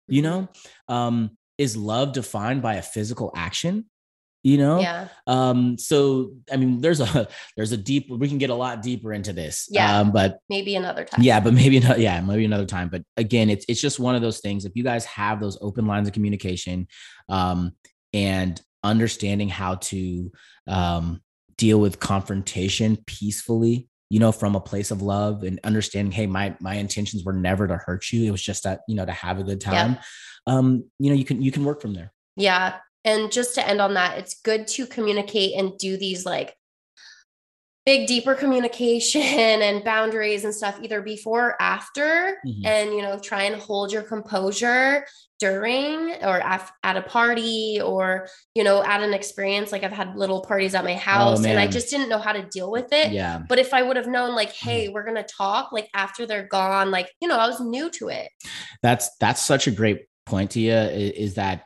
[0.08, 0.24] you Mhm.
[0.24, 0.48] know
[0.88, 3.86] um is love defined by a physical action
[4.42, 5.08] you know Yeah.
[5.26, 9.12] um so i mean there's a there's a deep we can get a lot deeper
[9.12, 10.00] into this Yeah.
[10.00, 11.22] um but Maybe another time.
[11.22, 14.22] yeah but maybe not yeah maybe another time but again it's it's just one of
[14.22, 16.88] those things if you guys have those open lines of communication
[17.28, 17.72] um
[18.14, 20.32] and understanding how to
[20.66, 21.20] um
[21.56, 26.56] deal with confrontation peacefully you know from a place of love and understanding hey my
[26.60, 29.38] my intentions were never to hurt you it was just that you know to have
[29.38, 29.98] a good time
[30.46, 32.78] um you know you can you can work from there Yeah.
[33.04, 36.54] And just to end on that, it's good to communicate and do these like
[37.86, 42.36] big, deeper communication and boundaries and stuff either before or after.
[42.46, 42.66] Mhm.
[42.66, 45.06] And, you know, try and hold your composure
[45.38, 49.72] during or af- at a party or, you know, at an experience.
[49.72, 52.42] Like I've had little parties at my house and I just didn't know how to
[52.42, 53.12] deal with it.
[53.12, 56.26] yeah But if I would have known, like, hey, we're going to talk, like, after
[56.26, 58.28] they're gone, like, you know, I was new to it.
[58.82, 61.62] that's that's such a great point to you is, is that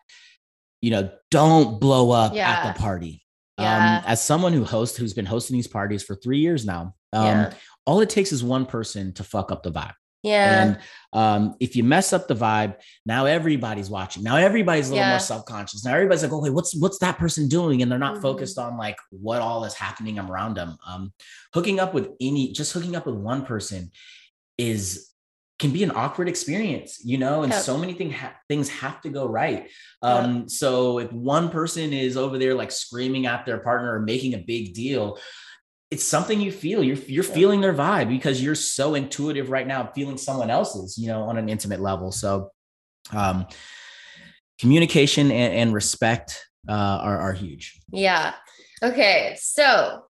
[0.85, 2.51] you know don't blow up Yeah.
[2.51, 3.15] at the party
[3.59, 3.99] Yeah.
[3.99, 7.25] um as someone who hosts who's been hosting these parties for three years now um
[7.27, 7.53] Yeah.
[7.87, 10.63] all it takes is one person to fuck up the vibe Yeah.
[10.63, 10.71] and
[11.21, 12.73] um if you mess up the vibe
[13.07, 15.15] now everybody's watching now everybody's a little Yeah.
[15.17, 18.23] more self-conscious now everybody's like okay what's what's that person doing and they're not Mhm.
[18.29, 21.13] focused on like what all is happening around them um
[21.55, 23.91] hooking up with any just hooking up with one person
[24.59, 25.11] is
[25.59, 27.63] can be an awkward experience, you know, and Yep.
[27.63, 29.71] so many thing ha- things have to go right.
[30.03, 34.35] Um, so if one person is over there like screaming at their partner or making
[34.35, 35.19] a big deal,
[35.93, 36.83] it's something you feel.
[36.83, 37.35] You're you're Yep.
[37.35, 41.39] feeling their vibe because you're so intuitive right now, feeling someone else's, you know, on
[41.39, 42.11] an intimate level.
[42.11, 42.51] So,
[43.13, 43.47] um,
[44.59, 47.81] communication and, and respect uh, are are huge.
[47.93, 48.35] Yeah.
[48.83, 49.37] Okay.
[49.41, 50.07] So,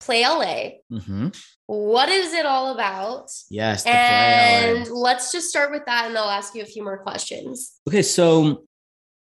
[0.00, 0.80] Play LA.
[0.90, 1.36] Mhm.
[1.72, 3.30] What is it all about?
[3.48, 3.84] Yes.
[3.84, 7.78] the And let's just start with that and I'll ask you a few more questions.
[7.88, 8.64] okay, so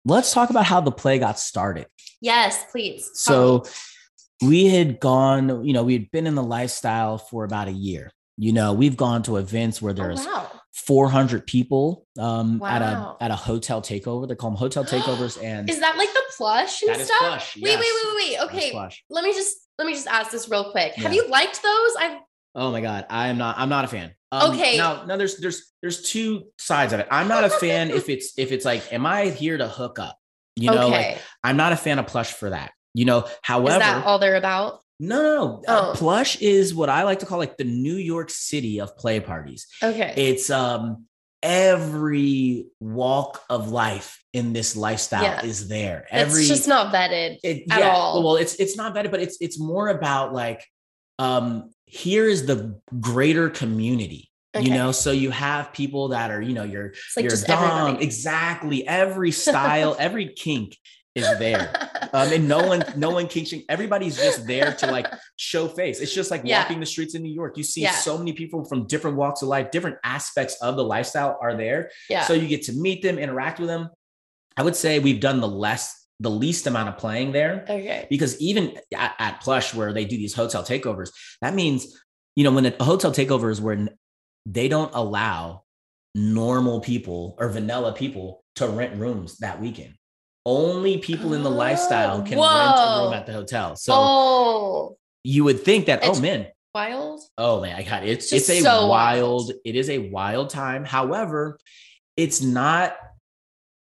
[0.04, 1.86] let's talk about how the play got started.
[2.20, 3.10] Yes, please.
[3.14, 3.64] So
[4.44, 8.12] we had gone, you know, we had been in the lifestyle for about a year.
[8.36, 10.52] You know, we've gone to events where Oh, there's wow.
[10.86, 14.26] 400 people um, at a at a hotel takeover.
[14.26, 17.18] They call them hotel takeovers, and Is that like the plush and that is stuff?
[17.20, 17.56] plush.
[17.56, 17.80] Wait, yes.
[17.80, 18.90] wait, wait, wait, Okay.
[19.10, 20.94] Let me just let me just ask this real quick.
[20.94, 21.90] Have you liked those?
[21.98, 22.18] I've
[22.54, 23.58] Oh my god, I am not.
[23.58, 24.12] I'm not a fan.
[24.32, 24.76] Um, Okay.
[24.76, 27.08] Now, now there's there's there's two sides of it.
[27.10, 30.18] I'm not a fan if it's if it's like, am I here to hook up?
[30.56, 31.12] You know, okay.
[31.12, 32.72] like I'm not a fan of plush for that.
[32.94, 34.80] You know, however, is that all they're about?
[35.00, 35.62] No, no, no.
[35.66, 35.92] Uh, Oh.
[35.96, 39.66] plush is what I like to call like the New York City of play parties.
[39.82, 40.12] Okay.
[40.16, 41.06] It's um
[41.42, 45.44] every walk of life in this lifestyle Yeah.
[45.44, 46.00] is there.
[46.12, 47.38] it's Every just not vetted.
[47.42, 48.22] it, at yeah, all.
[48.22, 50.64] Well, it's it's not vetted, but it's it's more about like
[51.18, 54.30] um, here is the greater community.
[54.56, 54.64] Okay.
[54.66, 57.78] You know, so you have people that are, you know, your It's like your dom,
[57.86, 58.04] everybody.
[58.04, 60.76] exactly every style, every kink
[61.20, 61.70] is there.
[62.12, 63.62] Um, and no one, no one kinking.
[63.68, 65.06] Everybody's just there to like
[65.36, 66.00] show face.
[66.00, 66.62] It's just like Yeah.
[66.62, 67.56] walking the streets in New York.
[67.56, 67.92] You see Yeah.
[67.92, 71.90] so many people from different walks of life, different aspects of the lifestyle are there.
[72.08, 72.24] yeah.
[72.24, 73.90] So you get to meet them, interact with them.
[74.56, 78.06] I would say we've done the less, the least amount of playing there okay.
[78.10, 81.96] because even at, at Plush, where they do these hotel takeovers, that means,
[82.36, 83.88] you know, when a hotel takeover is where
[84.46, 85.62] they don't allow
[86.14, 89.94] normal people or vanilla people to rent rooms that weekend.
[90.46, 93.76] Only people in the lifestyle can rent a room at the hotel.
[93.76, 97.20] So oh, you would think that, oh, It's- oh man, wild.
[97.36, 98.08] Oh man, I got it.
[98.10, 99.52] It's it's a so wild, wild.
[99.64, 100.84] it is a wild time.
[100.84, 101.58] However,
[102.16, 102.96] it's not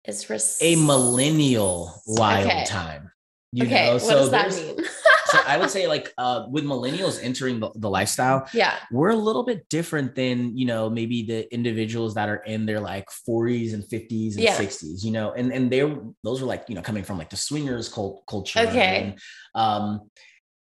[0.05, 2.65] It's res- a millennial wild Okay.
[2.65, 3.11] time.
[3.51, 4.77] You okay, know, what so does that mean?
[5.31, 8.75] so I would say like uh with millennials entering the, the lifestyle, yeah.
[8.91, 12.79] we're a little bit different than you know maybe the individuals that are in their
[12.79, 14.55] like 40s and 50s and Yeah.
[14.57, 17.37] 60s you know and and they're those are like you know coming from like the
[17.37, 18.95] swingers cult culture Okay.
[19.03, 19.19] and,
[19.55, 20.09] um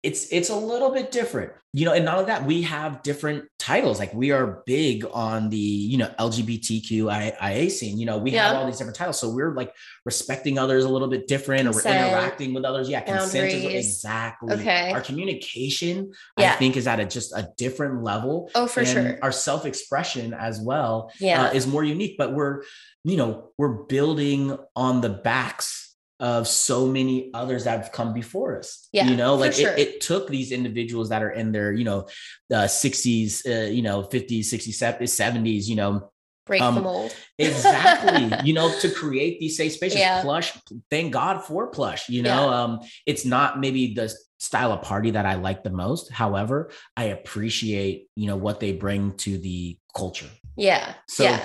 [0.02, 3.44] it's it's a little bit different you know and not only that we have different
[3.58, 8.56] titles like we are big on the you know lgbtqia scene you know we have
[8.56, 11.80] all these different titles so we're like respecting others a little bit different or we're
[11.80, 13.86] interacting with others yeah consent is Boundaries.
[13.86, 14.92] exactly Okay.
[14.92, 19.18] our communication i think is at a just a different level Oh, for and sure.
[19.22, 21.46] our self-expression as well Yeah.
[21.46, 22.62] uh, is more unique but we're
[23.04, 25.87] you know we're building on the backs
[26.20, 29.72] of so many others that have come before us Yeah, you know like sure.
[29.72, 32.08] it, it took these individuals that are in their you know
[32.52, 36.10] uh, 60s uh, you know 50s 60s 70s you know
[36.46, 37.14] Break um, the mold.
[37.38, 40.22] exactly you know to create these safe spaces Yeah.
[40.22, 40.58] plush
[40.90, 45.26] thank god for plush you know um it's not maybe the style of party that
[45.26, 50.30] i like the most however i appreciate you know what they bring to the culture
[50.56, 50.94] Yeah.
[51.08, 51.44] so yeah.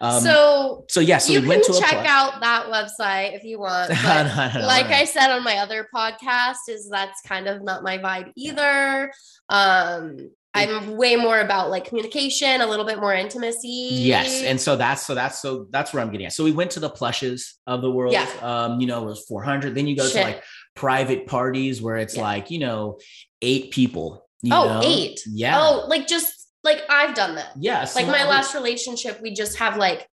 [0.00, 3.34] Um so so yeah so you we went to can a check out that website
[3.34, 3.90] if you want.
[3.90, 4.86] No, But no, no, like.
[4.86, 9.10] I said on my other podcast, is that's kind of not my vibe either.
[9.48, 13.88] Um, I'm way more about like communication, a little bit more intimacy.
[13.90, 16.32] Yes, and so that's so that's so that's where I'm getting at.
[16.32, 18.12] So we went to the plushes of the world.
[18.12, 18.28] Yeah.
[18.40, 19.74] Um, you know, it was 400.
[19.74, 20.12] Then you go Shit.
[20.14, 20.44] to like
[20.76, 22.22] private parties where it's Yeah.
[22.22, 22.98] like you know
[23.42, 24.28] eight people.
[24.42, 24.80] You Oh, know?
[24.84, 25.20] eight.
[25.26, 25.58] Yeah.
[25.60, 27.52] Oh, like just like I've done that.
[27.58, 27.86] yeah.
[27.94, 30.08] Like my last relationship, we just have like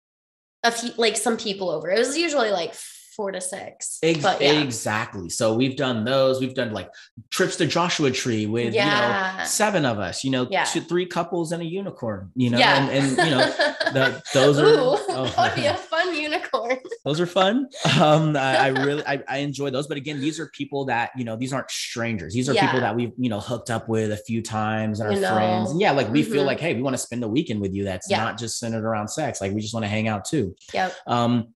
[0.64, 1.90] a few, like some people over.
[1.90, 2.76] It was usually like
[3.22, 4.00] four to six.
[4.02, 4.62] Ex- yeah.
[4.64, 5.30] Exactly.
[5.30, 6.40] So we've done those.
[6.40, 6.90] We've done like
[7.30, 10.24] trips to Joshua Tree with you know seven of us.
[10.24, 10.64] You know, Yeah.
[10.64, 12.32] two, three couples and a unicorn.
[12.36, 12.90] You know, yeah.
[12.90, 13.46] and, and you know
[13.94, 14.72] the, those are Ooh,
[15.10, 15.32] oh.
[15.38, 16.78] that would be a fun unicorn.
[17.06, 17.68] those are fun.
[18.02, 19.86] Um, I, I really I, I enjoy those.
[19.86, 22.34] But again, these are people that you know these aren't strangers.
[22.34, 22.66] These are Yeah.
[22.66, 25.36] people that we've you know hooked up with a few times and our You know.
[25.36, 25.70] friends.
[25.70, 26.48] And yeah, like we feel Mhm.
[26.48, 27.84] like hey, we want to spend the weekend with you.
[27.84, 28.18] That's Yeah.
[28.24, 29.40] not just centered around sex.
[29.42, 30.56] Like we just want to hang out too.
[30.74, 30.96] Yep.
[31.06, 31.54] Um,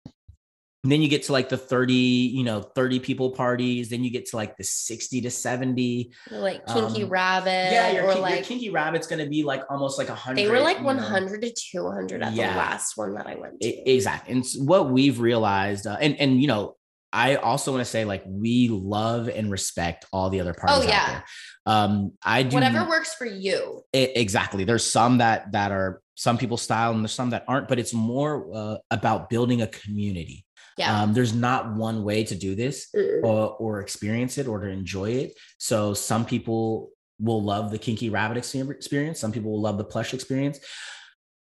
[0.85, 3.88] and then you get to like the 30, you know, 30 people parties.
[3.88, 6.12] Then you get to like the 60 to 70.
[6.31, 7.49] Like kinky Um, rabbit.
[7.73, 10.37] yeah, your, or kin- your kinky rabbit's going to be like almost like a hundred.
[10.44, 10.88] they were like you know.
[10.88, 12.53] 100 to 200 at Yeah.
[12.53, 13.66] the last one that I went to.
[13.66, 14.35] E- exactly.
[14.35, 16.77] And what we've realized, uh, and and you know,
[17.14, 20.85] I also want to say like we love and respect all the other parties.
[20.85, 21.07] out yeah.
[21.09, 21.25] there.
[21.64, 23.83] Um, I do Whatever works for you.
[23.94, 24.64] E- exactly.
[24.64, 27.68] There's some that that are some people's style, and there's some that aren't.
[27.68, 30.44] But it's more uh, about building a community.
[30.77, 31.03] Yeah.
[31.03, 35.11] Um, there's not one way to do this or, or experience it or to enjoy
[35.11, 35.35] it.
[35.59, 39.21] So some people will love the kinky rabbit experience.
[39.21, 40.59] Some people will love the plush experience,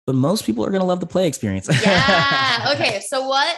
[0.05, 1.69] but most people are going to love the play experience.
[1.83, 2.71] yeah.
[2.75, 3.01] Okay.
[3.07, 3.55] So what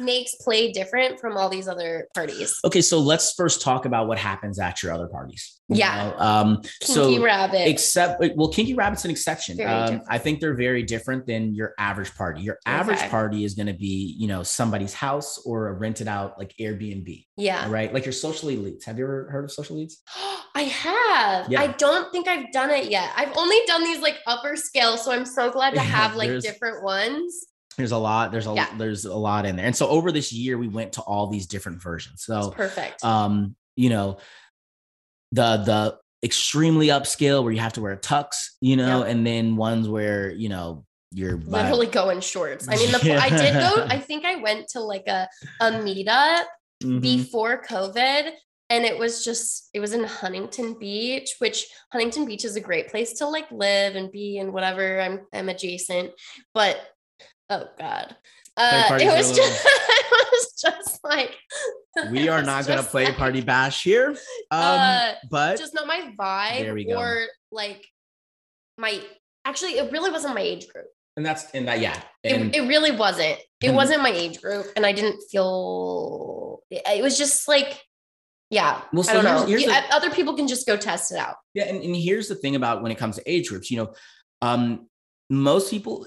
[0.00, 2.58] makes play different from all these other parties?
[2.64, 2.80] okay.
[2.82, 5.60] So let's first talk about what happens at your other parties.
[5.68, 6.10] Yeah.
[6.10, 6.18] know?
[6.24, 7.68] Um, Kinky so rabbit.
[7.68, 12.14] except well kinky rabbit's an exception um, i think they're very different than your average
[12.14, 13.08] party your average Okay.
[13.08, 17.24] party is going to be you know somebody's house or a rented out like airbnb
[17.36, 17.68] yeah.
[17.68, 19.94] right like your social elites have you ever heard of social elites
[20.54, 21.50] I have.
[21.50, 21.60] Yeah.
[21.60, 23.10] I don't think I've done it yet.
[23.14, 26.44] I've only done these like upper scale, so I'm so glad to have like there's-
[26.44, 27.44] different ones.
[27.76, 28.68] There's a lot there's a Yeah.
[28.78, 31.46] there's a lot in there and so over this year we went to all these
[31.46, 33.04] different versions It's so perfect.
[33.04, 34.18] um you know
[35.32, 38.28] the the extremely upscale where you have to wear a tux
[38.60, 39.08] you know Yep.
[39.08, 42.68] and then ones where you know you're Literally go in shorts.
[42.68, 43.86] I mean, the, I did go.
[43.88, 45.28] I think I went to like a
[45.60, 46.44] a meetup
[46.82, 47.00] Mhm.
[47.00, 48.32] before COVID.
[48.68, 52.88] And it was just, it was in Huntington Beach, which Huntington Beach is a great
[52.88, 55.00] place to like live and be and whatever.
[55.00, 56.10] I'm I'm adjacent,
[56.52, 56.76] but
[57.50, 58.16] oh god,
[58.56, 61.36] uh, it was just it was just like,
[62.10, 64.10] we are not going to play like, party bash here.
[64.50, 66.96] Um, Uh, but just not my vibe There we go.
[66.98, 67.84] or like
[68.78, 69.00] my.
[69.44, 70.86] Actually, it really wasn't my age group.
[71.16, 72.00] and that's and that yeah.
[72.24, 73.38] And It, it really wasn't.
[73.62, 76.60] It wasn't my age group, and I didn't feel.
[76.70, 77.80] It it was just like,
[78.50, 78.82] yeah.
[78.92, 79.46] Well, so I don't here's- know.
[79.46, 81.36] here's You- the- other people can just go test it out.
[81.54, 83.94] Yeah, and, and here's the thing about when it comes to age groups, you know,
[84.42, 84.88] um,
[85.30, 86.06] most people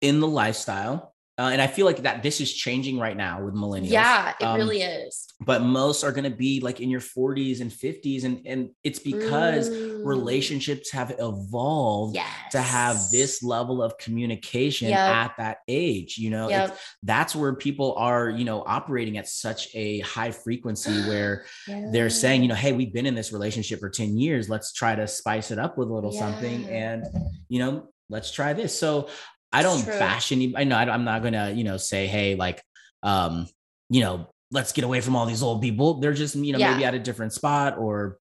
[0.00, 3.54] in the lifestyle, uh, and I feel like that this is changing right now with
[3.54, 3.90] millennials.
[3.90, 5.24] Yeah, it um, really is.
[5.40, 8.98] But most are going to be like in your 40s and 50s, and and it's
[8.98, 10.04] because Mm.
[10.04, 12.26] relationships have evolved yes.
[12.52, 14.98] to have this level of communication Yep.
[14.98, 16.18] at that age.
[16.18, 16.76] You know, Yep.
[17.04, 22.42] that's where people are, you know, operating at such a high frequency where they're saying,
[22.42, 24.48] you know, hey, we've been in this relationship for 10 years.
[24.48, 26.68] Let's try to spice it up with a little something.
[26.68, 27.04] And,
[27.48, 28.76] you know, let's try this.
[28.76, 29.08] So
[29.52, 29.98] I don't True.
[29.98, 32.62] bash any, I know I- I'm not going to, you know, say, hey, like,
[33.02, 33.46] um,
[33.88, 36.00] you know, let's get away from all these old people.
[36.00, 36.72] They're just, you know, Yeah.
[36.72, 38.18] maybe at a different spot or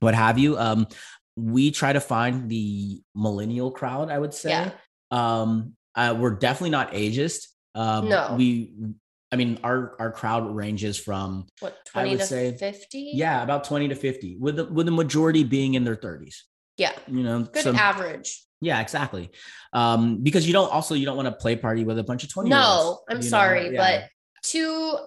[0.00, 0.58] what have you.
[0.58, 0.86] Um,
[1.36, 4.50] we try to find the millennial crowd, I would say.
[4.50, 4.70] Yeah.
[5.10, 7.48] Um, uh, we're definitely not ageist.
[7.74, 8.34] Um, No.
[8.36, 8.72] we,
[9.32, 13.12] I mean, our our crowd ranges from what I 20 would to say- 50?
[13.14, 16.42] yeah, about 20 to 50, with the with the majority being in their 30s.
[16.76, 16.92] Yeah.
[17.06, 18.44] You know, Good so- average.
[18.60, 19.30] Yeah, exactly.
[19.72, 22.30] Um, because you don't also you don't want to play party with a bunch of
[22.32, 24.00] 20 No, I'm sorry, yeah.
[24.02, 24.08] but
[24.50, 24.98] to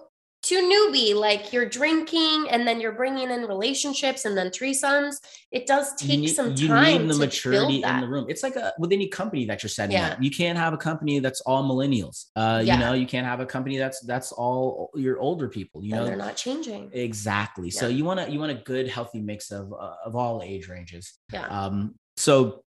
[0.44, 5.14] to newbie, like you're drinking and then you're bringing in relationships and then threesomes.
[5.50, 8.26] It does take need- some you time need the maturity in the room.
[8.28, 10.08] It's like a with any company that you're setting Yeah.
[10.10, 10.22] up.
[10.22, 12.26] You can't have a company that's all millennials.
[12.36, 12.74] Uh, Yeah.
[12.74, 15.82] you know, you can't have a company that's that's all your older people.
[15.82, 16.90] You and know, they're not changing.
[16.92, 17.70] Exactly.
[17.70, 20.68] So you want to you want a good healthy mix of uh, of all age
[20.68, 21.14] ranges.
[21.32, 21.46] Yeah.
[21.46, 22.63] Um so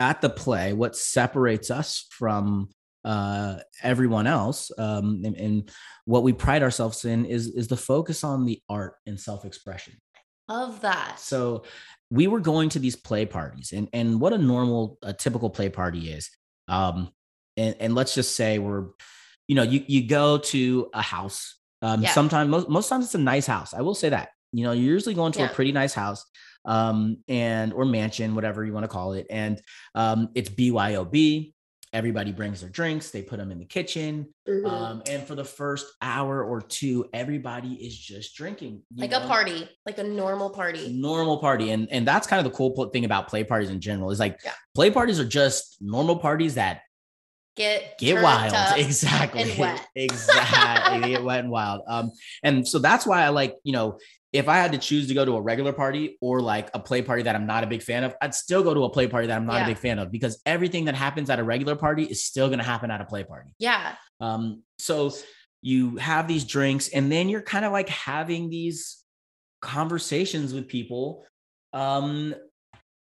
[0.00, 2.68] at the play what separates us from
[3.04, 5.70] uh everyone else um and, and
[6.06, 9.94] what we pride ourselves in is is the focus on the art and self-expression.
[10.48, 11.18] Of that.
[11.20, 11.64] So
[12.10, 15.68] we were going to these play parties and and what a normal a typical play
[15.70, 16.30] party is.
[16.68, 17.10] Um
[17.56, 18.88] and and let's just say we're
[19.48, 22.10] you know you you go to a house um Yeah.
[22.10, 23.72] sometimes most, most times it's a nice house.
[23.74, 24.30] I will say that.
[24.52, 25.50] You know, you're usually going to Yeah.
[25.50, 26.24] a pretty nice house
[26.64, 29.60] um and or mansion whatever you want to call it and
[29.94, 31.52] um it's BYOB.
[31.92, 34.26] Everybody brings their drinks, they put them in the kitchen.
[34.48, 34.66] Mhm.
[34.68, 38.82] Um, and for the first hour or two, everybody is just drinking.
[38.96, 40.92] like a party, like a normal party.
[40.92, 44.10] normal party and and that's kind of the cool thing about play parties in general
[44.10, 44.52] is like Yeah.
[44.74, 46.80] play parties are just normal parties that
[47.56, 49.42] Get get wild exactly
[49.94, 52.10] exactly get wet and wild um
[52.42, 53.98] and so that's why i like you know
[54.34, 57.00] if i had to choose to go to a regular party or like a play
[57.00, 59.26] party that i'm not a big fan of i'd still go to a play party
[59.28, 59.64] that i'm not Yeah.
[59.64, 62.58] a big fan of because everything that happens at a regular party is still going
[62.58, 63.94] to happen at a play party Yeah.
[64.20, 65.12] um, so
[65.62, 68.98] you have these drinks, and then you're kind of like having these
[69.62, 71.24] conversations with people
[71.72, 72.34] um,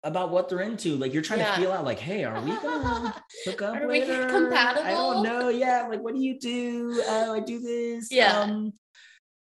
[0.03, 0.97] about what they're into.
[0.97, 1.55] Like you're trying Yeah.
[1.55, 3.15] to feel out, like, hey, are we gonna
[3.45, 4.53] hook up Are we later?
[4.53, 5.49] I don't know.
[5.51, 7.01] Yeah, like what do you do?
[7.07, 8.09] Oh, I do this.
[8.11, 8.41] Yeah.
[8.41, 8.73] Um,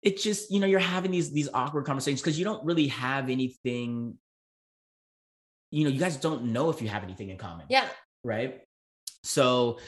[0.02, 3.28] it's just you know you're having these these awkward conversations because you don't really have
[3.30, 4.16] anything.
[5.70, 7.86] You know, you guys don't know if you have anything in common Yeah.
[8.24, 8.60] right
[9.22, 9.78] so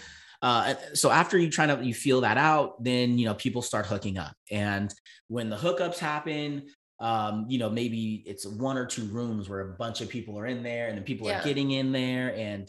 [0.42, 3.86] uh so after you try to you feel that out then you know people start
[3.86, 4.92] hooking up and
[5.28, 6.66] when the hookups happen
[6.98, 10.46] um you know maybe it's one or two rooms where a bunch of people are
[10.46, 11.40] in there and then people Yeah.
[11.40, 12.68] are getting in there and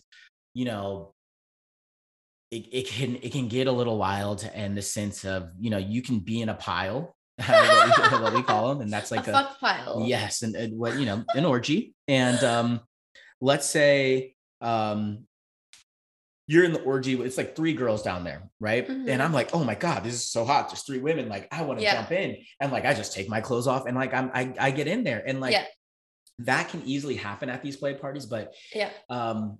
[0.54, 1.14] you know
[2.52, 5.78] it, it can it can get a little wild in the sense of you know
[5.80, 7.16] you can be in a pile
[7.48, 10.04] what, we, what we call them and that's like a, a, fuck pile.
[10.06, 11.94] Yes, and, and what you know, an orgy.
[12.08, 12.82] And um,
[13.40, 15.26] let's say um,
[16.48, 17.14] you're in the orgy.
[17.22, 18.88] It's like three girls down there, right?
[18.88, 19.08] Mhm.
[19.10, 20.70] And I'm like, oh my god, this is so hot.
[20.70, 21.30] There's three women.
[21.30, 21.96] Like, I want to Yeah.
[21.96, 24.72] jump in, and like I just take my clothes off, and like I'm I, I
[24.72, 25.66] get in there, and like Yeah.
[26.40, 28.90] that can easily happen at these play parties, but Yeah.
[29.10, 29.60] um,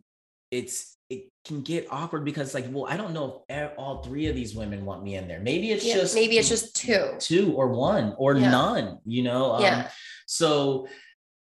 [0.52, 4.36] it's it can get awkward because like, well, I don't know if all three of
[4.36, 5.42] these women want me in there.
[5.42, 7.16] Maybe it's Yeah, just maybe it's just two.
[7.20, 8.50] two or one or Yeah.
[8.52, 9.00] none.
[9.06, 9.90] You know, um, Yeah.
[10.26, 10.88] so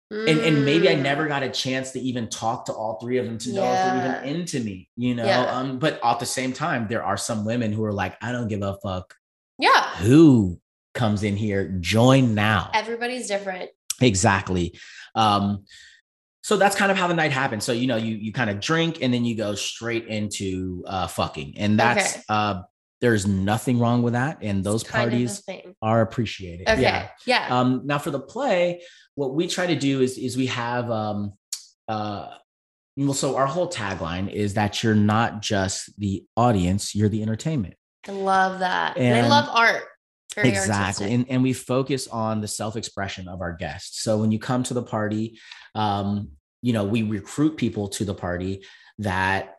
[0.08, 1.02] and, and maybe I Mm.
[1.02, 3.82] never got a chance to even talk to all three of them to know if
[3.82, 5.24] they're even into me, you know.
[5.24, 5.46] Yeah.
[5.58, 8.46] Um, but at the same time, there are some women who are like, I don't
[8.46, 9.16] give a fuck
[9.58, 9.82] Yeah.
[9.96, 10.60] who
[10.94, 12.70] comes in here, join now.
[12.72, 13.70] Everybody's different.
[14.00, 14.78] Exactly.
[15.16, 15.64] Um,
[16.46, 17.64] so that's kind of how the night happens.
[17.64, 21.08] So you know, you you kind of drink and then you go straight into uh
[21.08, 21.54] fucking.
[21.58, 22.22] And that's Okay.
[22.28, 22.62] uh
[23.00, 24.38] there's nothing wrong with that.
[24.42, 25.42] And those It's parties
[25.82, 26.68] are appreciated.
[26.68, 26.82] Okay.
[26.82, 27.08] Yeah.
[27.26, 27.48] Yeah.
[27.50, 28.82] Um, now for the play,
[29.16, 31.32] what we try to do is is we have um
[31.88, 32.28] uh
[32.96, 37.74] well, so our whole tagline is that you're not just the audience, you're the entertainment.
[38.06, 38.96] I love that.
[38.96, 39.82] And, I love art.
[40.36, 41.10] Very exactly artistic.
[41.12, 44.74] and, and we focus on the self-expression of our guests so when you come to
[44.74, 45.38] the party
[45.74, 46.30] um
[46.62, 48.64] you know we recruit people to the party
[48.98, 49.54] that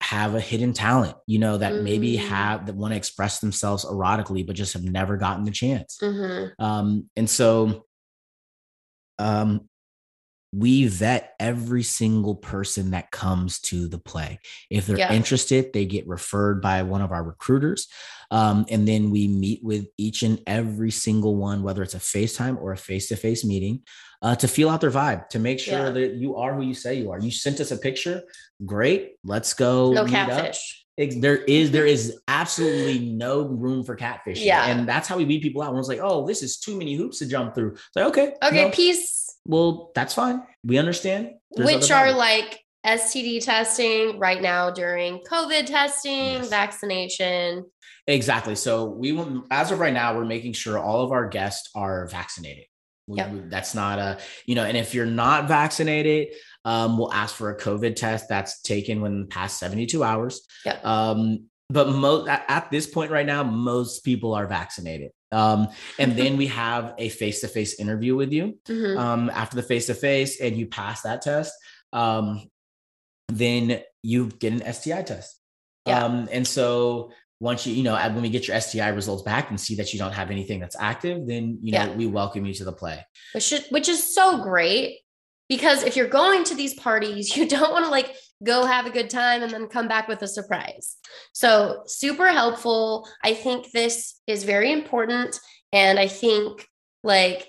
[0.00, 2.28] have a hidden talent you know that maybe Mm.
[2.28, 6.52] have that want to express themselves erotically but just have never gotten the chance Mhm.
[6.58, 7.84] um and so
[9.18, 9.68] um
[10.56, 14.38] we vet every single person that comes to the play.
[14.70, 15.12] If they're Yeah.
[15.12, 17.88] interested, they get referred by one of our recruiters.
[18.30, 22.60] Um, and then we meet with each and every single one, whether it's a FaceTime
[22.60, 23.82] or a face to face meeting,
[24.22, 25.90] uh, to feel out their vibe, to make sure Yeah.
[25.90, 27.18] that you are who you say you are.
[27.20, 28.22] You sent us a picture.
[28.64, 29.12] Great.
[29.24, 29.92] Let's go.
[29.92, 30.28] No meet up.
[30.28, 30.84] catfish.
[30.96, 34.40] Ex- There is there is absolutely no room for catfish.
[34.40, 34.66] Yeah.
[34.66, 35.72] And that's how we weed people out.
[35.72, 37.72] When it's like, oh, this is too many hoops to jump through.
[37.72, 38.34] It's like, okay.
[38.42, 39.23] Okay, no, peace.
[39.44, 40.42] Well, that's fine.
[40.64, 41.30] We understand.
[41.52, 46.50] There's Which are like STD testing right now during COVID testing, Yes.
[46.50, 47.64] vaccination.
[48.06, 48.54] exactly.
[48.54, 52.06] So we will, as of right now, we're making sure all of our guests are
[52.08, 52.64] vaccinated.
[53.06, 53.30] We- Yep.
[53.32, 56.28] we- that's not a, you know, and if you're not vaccinated,
[56.66, 60.42] um, we'll ask for a COVID test that's taken within the past 72 hours.
[60.66, 60.84] Yep.
[60.84, 65.10] Um, but most at, at this point right now, most people are vaccinated.
[65.34, 65.68] Um,
[65.98, 68.58] and then we have a face-to-face interview with you.
[68.66, 68.96] Mhm.
[68.98, 71.52] um, after the face to face and you pass that test,
[71.92, 72.48] um,
[73.28, 75.30] then you get an STI test.
[75.86, 76.04] Yeah.
[76.04, 77.10] Um, and so
[77.40, 79.98] once you, you know, when we get your STI results back and see that you
[79.98, 81.94] don't have anything that's active, then, you know, Yeah.
[81.94, 83.04] we welcome you to the play.
[83.34, 85.00] which is, which is so great
[85.54, 88.90] because if you're going to these parties, you don't want to like go have a
[88.90, 90.96] good time and then come back with a surprise.
[91.32, 93.06] So, super helpful.
[93.22, 95.38] I think this is very important.
[95.72, 96.66] And I think
[97.04, 97.48] like,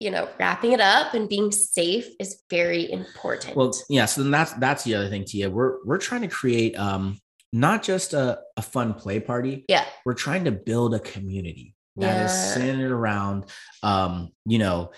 [0.00, 3.56] you know, wrapping it up and being safe is very important.
[3.56, 4.06] Well, yeah.
[4.06, 5.50] So then that's, that's the other thing, Tia.
[5.50, 7.18] We're, we're trying to create, um,
[7.52, 9.64] not just a, a fun play party.
[9.68, 9.84] yeah.
[10.04, 12.54] We're trying to build a community that is Yeah.
[12.54, 13.46] centered around,
[13.82, 14.90] um, you know,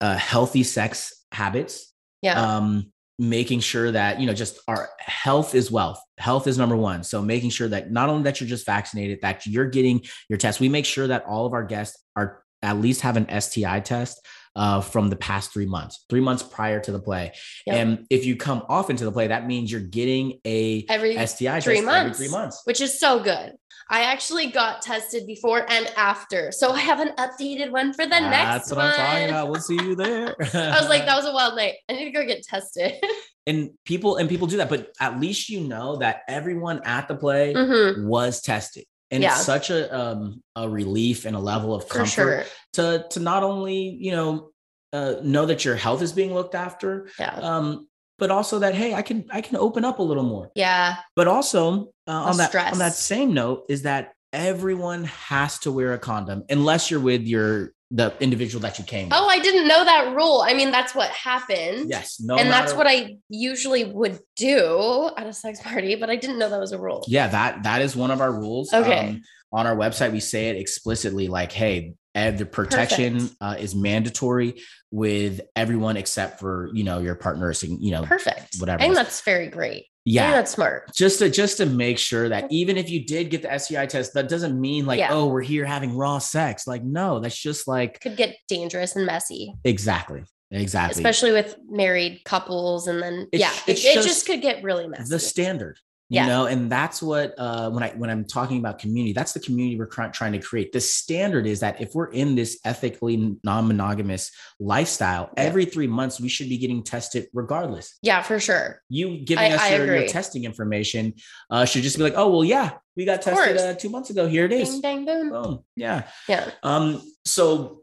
[0.00, 2.40] uh, healthy sex habits, Yeah.
[2.40, 6.00] um, making sure that you know just our health is wealth.
[6.18, 7.02] Health is number one.
[7.02, 10.60] So making sure that not only that you're just vaccinated that you're getting your test.
[10.60, 14.24] We make sure that all of our guests are at least have an sti test
[14.56, 17.32] uh, from the past three months three months prior to the play
[17.66, 17.76] Yep.
[17.76, 21.60] and if you come off into the play that means you're getting a every sti
[21.60, 21.96] three months.
[21.98, 23.52] every three months which is so good.
[23.90, 26.52] I actually got tested before and after.
[26.52, 28.86] So I have an updated one for the that's next That's what one.
[28.90, 31.74] i'm talking about we'll see you there I was like, that was a wild night.
[31.88, 32.92] I need to go get tested.
[33.46, 37.14] and people and people do that but at least you know that everyone at the
[37.14, 39.32] play Mhm, was tested and Yeah.
[39.36, 42.44] it's such a um a relief and a level of comfort sure.
[42.74, 44.50] to to not only you know
[44.92, 47.34] uh, know that your health is being looked after Yeah.
[47.34, 47.88] um
[48.18, 50.96] but also that hey i can i can open up a little more Yeah.
[51.14, 52.72] but also uh, on that stress.
[52.72, 57.22] on that same note is that everyone has to wear a condom unless you're with
[57.22, 59.14] your the individual that you came with.
[59.16, 60.42] Oh, I didn't know that rule.
[60.46, 61.88] I mean, that's what happened.
[61.88, 66.16] yes no and that's what I usually would do at a sex party, but I
[66.16, 67.04] didn't know that was a rule.
[67.08, 69.08] yeah that that is one of our rules Okay.
[69.08, 69.22] Um,
[69.52, 74.60] on our website we say it explicitly like hey the protection uh, is mandatory
[74.90, 78.56] with everyone except for you know your partner you know Perfect.
[78.58, 79.86] whatever I think that's very great.
[80.12, 80.92] Yeah that's smart.
[80.94, 84.14] just to just to make sure that even if you did get the STI test
[84.14, 85.08] that doesn't mean like Yeah.
[85.12, 89.06] oh we're here having raw sex like no that's just like Could get dangerous and
[89.06, 92.86] messy, exactly exactly especially with married couples.
[92.88, 95.10] And then, It's- yeah, it's it, it just just could get really messy.
[95.10, 95.78] the standard
[96.10, 96.26] you Yeah.
[96.26, 99.78] know and that's what uh when i when i'm talking about community that's the community
[99.78, 104.30] we're try- trying to create the standard is that if we're in this ethically non-monogamous
[104.58, 105.42] lifestyle Yeah.
[105.44, 108.80] every three months we should be getting tested regardless yeah, for sure.
[108.88, 111.14] you giving I- us I your, your testing information
[111.50, 114.26] uh should just be like oh well yeah we got tested uh, two months ago
[114.26, 115.28] here it is Bing, bang, boom.
[115.30, 116.50] boom yeah Yeah.
[116.62, 117.82] um so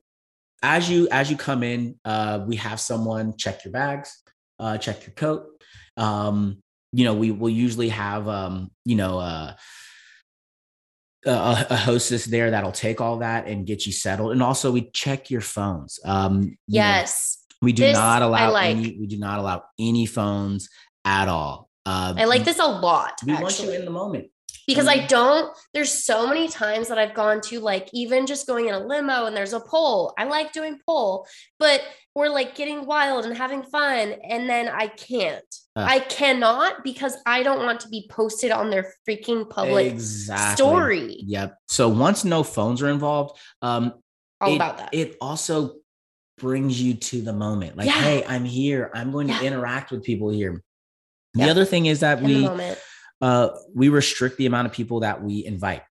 [0.64, 4.22] as you as you come in uh we have someone check your bags
[4.60, 5.46] uh check your coat
[5.98, 6.62] um
[6.98, 9.54] you know we will usually have um you know uh
[11.26, 14.90] a, a hostess there that'll take all that and get you settled and also we
[14.92, 17.44] check your phones um you know, Yes.
[17.62, 18.76] we do This not allow like.
[18.78, 20.70] any we do not allow any phones
[21.04, 23.14] at all uh I like this a lot.
[23.26, 24.28] we want you in the moment
[24.68, 25.56] because I don't.
[25.76, 29.26] There's so many times that I've gone to like even just going in a limo
[29.28, 30.12] and there's a pole.
[30.18, 31.28] I like doing pole,
[31.60, 31.82] but
[32.16, 35.44] we're like getting wild and having fun, and then I can't.
[35.76, 35.86] Uh.
[35.88, 41.24] I cannot because I don't want to be posted on their freaking public exactly story.
[41.28, 43.94] yep so once no phones are involved um
[44.40, 44.94] All it, about that.
[44.94, 45.76] It also
[46.38, 47.76] brings you to the moment.
[47.78, 47.94] Like, Yeah.
[47.94, 48.92] hey, I'm here.
[48.94, 49.40] I'm going Yeah.
[49.40, 50.62] to interact with people here.
[51.34, 52.74] The other thing is that in we
[53.22, 55.84] uh we restrict the amount of people that we invite.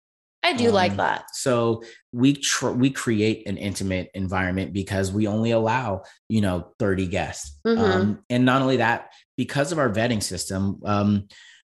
[0.54, 1.24] I do like Um, that.
[1.34, 1.82] So
[2.12, 7.58] we tr- we create an intimate environment because we only allow you know 30 guests.
[7.66, 7.78] Mhm.
[7.78, 11.28] Um, and not only that, because of our vetting system, um,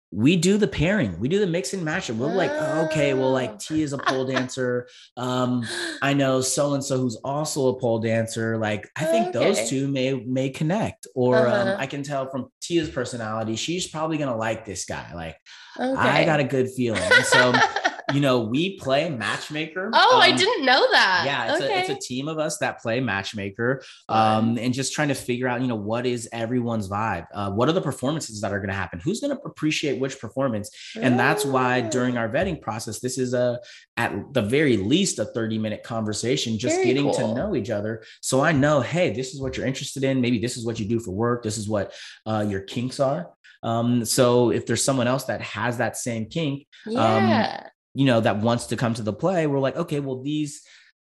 [0.09, 2.09] we do the pairing, we do the mix and match.
[2.09, 3.32] And we're like, oh, okay, well, Oh.
[3.34, 4.88] like T is a pole dancer.
[5.17, 5.67] Um,
[6.01, 8.57] I know so and so who's also a pole dancer.
[8.57, 9.39] Like, I think Okay.
[9.53, 11.07] those two may may connect.
[11.13, 11.71] Or Uh-huh.
[11.73, 15.13] um, I can tell from Tia's personality, she's probably gonna like this guy.
[15.13, 15.36] Like,
[15.78, 15.99] okay.
[15.99, 17.01] I got a good feeling.
[17.25, 17.51] So,
[18.14, 19.89] you know, we play matchmaker.
[19.93, 21.24] oh, I Um, didn't know that.
[21.26, 21.76] yeah it's, okay.
[21.76, 25.47] a, it's a team of us that play matchmaker um, and just trying to figure
[25.47, 28.70] out you know what is everyone's vibe uh, what are the performances that are going
[28.70, 32.22] to happen who's going to appreciate which performance and that's why during Ah.
[32.22, 33.60] our vetting process this is a
[33.97, 37.14] at the very least a 30 minute conversation just Very getting cool.
[37.14, 40.39] to know each other so i know hey this is what you're interested in maybe
[40.39, 41.93] this is what you do for work this is what
[42.26, 43.32] uh, your kinks are
[43.64, 47.68] um, so if there's someone else that has that same kink yeah.
[47.98, 50.62] You know that wants to come to the play we're like okay well these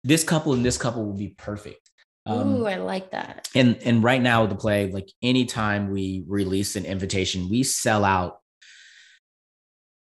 [0.04, 1.80] this couple and this couple will be perfect
[2.26, 3.48] um, Ooh, I like that.
[3.54, 8.04] and and right now with the play like anytime we release an invitation we sell
[8.04, 8.40] out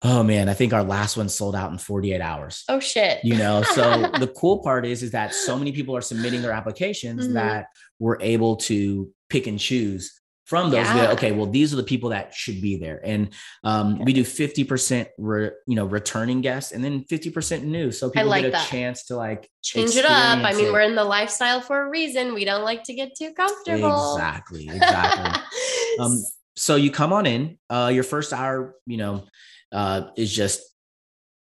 [0.03, 3.24] oh man i think our last one sold out in 48 hours Oh shit.
[3.24, 3.83] you know so
[4.18, 7.35] the cool part is is that so many people are submitting their applications Mhm.
[7.35, 7.66] that
[8.01, 10.20] we're able to pick and choose
[10.53, 13.32] from those we go, okay well these are the people that should be there and
[13.64, 18.28] um, we do 50% re, you know returning guests and then 50% new so people
[18.28, 18.68] like get a that.
[18.68, 20.44] chance to like Change it up.
[20.44, 20.72] I mean, it.
[20.72, 22.34] we're in the lifestyle for a reason.
[22.34, 24.16] We don't like to get too comfortable.
[24.16, 25.40] exactly exactly
[26.00, 26.22] um,
[26.55, 29.24] so you come on in uh, your first hour you know
[29.72, 30.61] uh, is just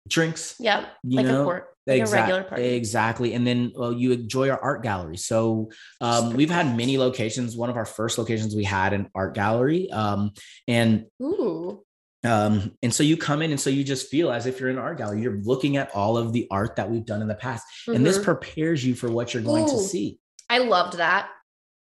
[0.09, 2.64] drinks Yeah, you Like know, a court, like a regular party.
[2.64, 3.34] Exactly.
[3.34, 5.16] And then well, you enjoy our art gallery.
[5.16, 7.57] So um, we've had many locations.
[7.57, 9.90] One of our first locations we had an art gallery.
[9.90, 10.32] Um,
[10.68, 11.82] and Ooh.
[12.24, 14.76] um, and so you come in and so you just feel as if you're in
[14.76, 15.22] an art gallery.
[15.22, 17.64] You're looking at all of the art that we've done in the past.
[17.86, 18.24] And this Mhm.
[18.24, 20.18] prepares you for what you're going to see.
[20.50, 21.28] I loved that.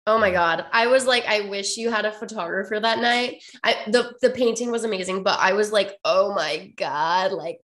[0.07, 0.65] Oh my god.
[0.71, 3.43] I was like I wish you had a photographer that night.
[3.63, 7.59] I the the painting was amazing, but I was like, "Oh my god, like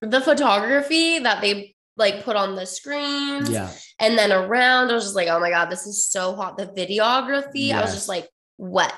[0.00, 3.70] the photography that they like put on the screen Yeah.
[3.98, 6.66] and then around I was just like, "Oh my god, this is so hot." The
[6.66, 8.92] videography, I was just like what?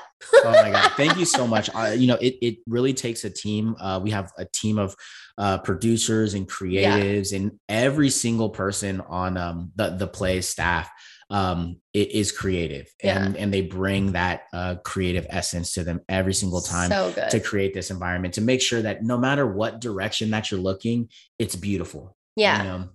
[0.44, 3.30] oh my god thank you so much uh, you know it, it really takes a
[3.30, 4.94] team uh, we have a team of
[5.38, 10.90] uh, producers and creatives and every single person on um, the, the play staff
[11.32, 16.34] um, it is creative and, and they bring that uh, creative essence to them every
[16.34, 20.30] single time So to create this environment to make sure that no matter what direction
[20.30, 21.08] that you're looking
[21.38, 22.58] it's beautiful yeah.
[22.58, 22.88] you know?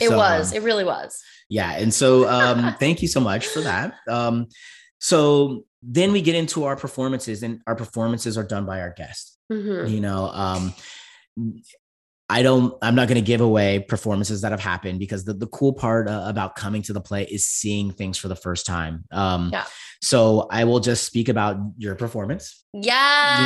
[0.00, 0.52] it So, was.
[0.52, 1.20] um, it really was.
[1.50, 4.46] yeah and so um thank you so much for that um
[5.00, 9.36] so then we get into our performances and our performances are done by our guests
[9.50, 9.90] Mhm.
[9.90, 10.72] you know um
[12.30, 15.46] i don't i'm not going to give away performances that have happened because the, the
[15.48, 19.04] cool part uh, about coming to the play is seeing things for the first time.
[19.10, 19.64] Um Yeah.
[20.00, 22.64] so i will just speak about your performance.
[22.72, 23.40] Yeah,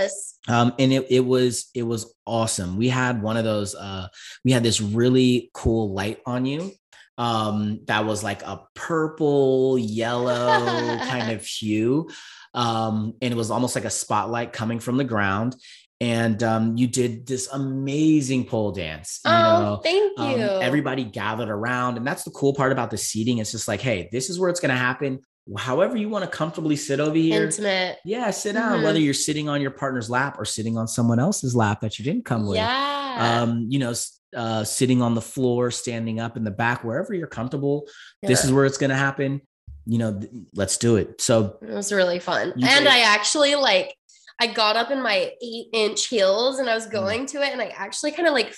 [0.00, 0.36] Yes.
[0.46, 2.76] um and it, it was it was awesome.
[2.76, 4.08] We had one of those uh
[4.44, 6.72] we had this really cool light on you.
[7.16, 12.08] Um that was like a purple yellow kind of hue.
[12.54, 15.56] Um and it was almost like a spotlight coming from the ground
[16.00, 20.46] and um you did this amazing pole dance you oh, know thank um, you.
[20.46, 24.08] everybody gathered around and that's the cool part about the seating it's just like hey
[24.12, 25.18] this is where it's going to happen
[25.56, 27.98] however you want to comfortably sit over here intimate.
[28.04, 28.80] yeah, sit down.
[28.80, 28.84] Mhm.
[28.84, 32.04] Whether you're sitting on your partner's lap or sitting on someone else's lap that you
[32.04, 32.56] didn't come with.
[32.56, 33.42] Yeah.
[33.42, 33.94] Um, you know,
[34.36, 37.86] uh, sitting on the floor, standing up in the back, wherever you're comfortable.
[38.22, 39.40] This is where it's going to happen.
[39.86, 40.20] You know,
[40.54, 41.20] let's do it.
[41.20, 42.52] So It was really fun.
[42.52, 42.86] And did.
[42.86, 43.94] I actually like
[44.40, 46.92] I got up in my eight inch heels and I was Mm.
[46.92, 48.54] going to it and I actually kind of like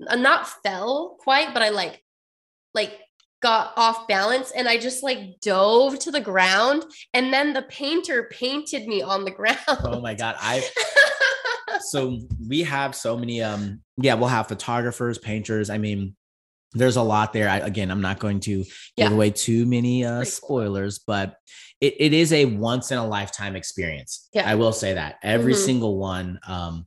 [0.00, 2.02] not fell quite, but I like
[2.74, 2.98] like
[3.40, 8.28] got off balance and I just like dove to the ground and then the painter
[8.30, 9.58] painted me on the ground.
[9.68, 10.62] oh my god, I
[11.80, 12.18] so
[12.48, 15.70] we have so many um yeah, we'll have photographers, painters.
[15.70, 16.14] I mean,
[16.72, 17.48] there's a lot there.
[17.48, 18.64] I, again, I'm not going to
[18.96, 20.24] give away too many uh cool.
[20.26, 21.36] spoilers, but
[21.80, 24.28] it, it is a once in a lifetime experience.
[24.34, 24.48] Yeah.
[24.50, 25.16] I will say that.
[25.22, 25.64] Every Mhm.
[25.64, 26.86] single one um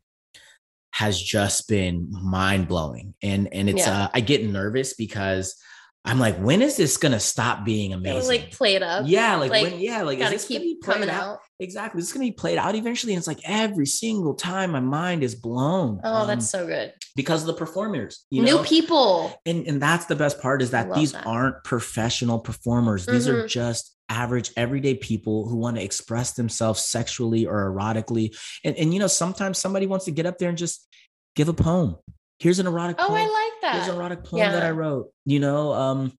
[0.93, 3.13] has just been mind blowing.
[3.23, 4.03] And and it's Yeah.
[4.03, 5.55] uh I get nervous because
[6.04, 8.18] I'm like, when is this gonna stop being it amazing?
[8.18, 9.04] was like played up.
[9.08, 11.24] yeah, like, like, when yeah, like Gotta this gonna be keep played coming out?
[11.24, 11.39] out.
[11.60, 11.99] Exactly.
[11.99, 13.14] This is gonna be played out eventually.
[13.14, 16.02] And it's like every single time my mind is blown.
[16.04, 16.93] Oh, um, that's so good.
[17.16, 18.26] because of the performers.
[18.32, 18.64] You New know?
[18.64, 19.39] people.
[19.45, 21.26] and and that's the best part is that these that.
[21.28, 23.47] aren't professional performers these are Mhm.
[23.49, 28.36] just average everyday people who want to express themselves sexually or erotically
[28.66, 30.88] and and you know sometimes somebody wants to get up there and just
[31.36, 31.95] give a poem
[32.42, 33.12] here's an erotic poem.
[33.12, 33.22] Oh, poem.
[33.22, 33.76] I like that.
[33.76, 35.12] here's an erotic poem that I wrote.
[35.26, 36.12] You know, um,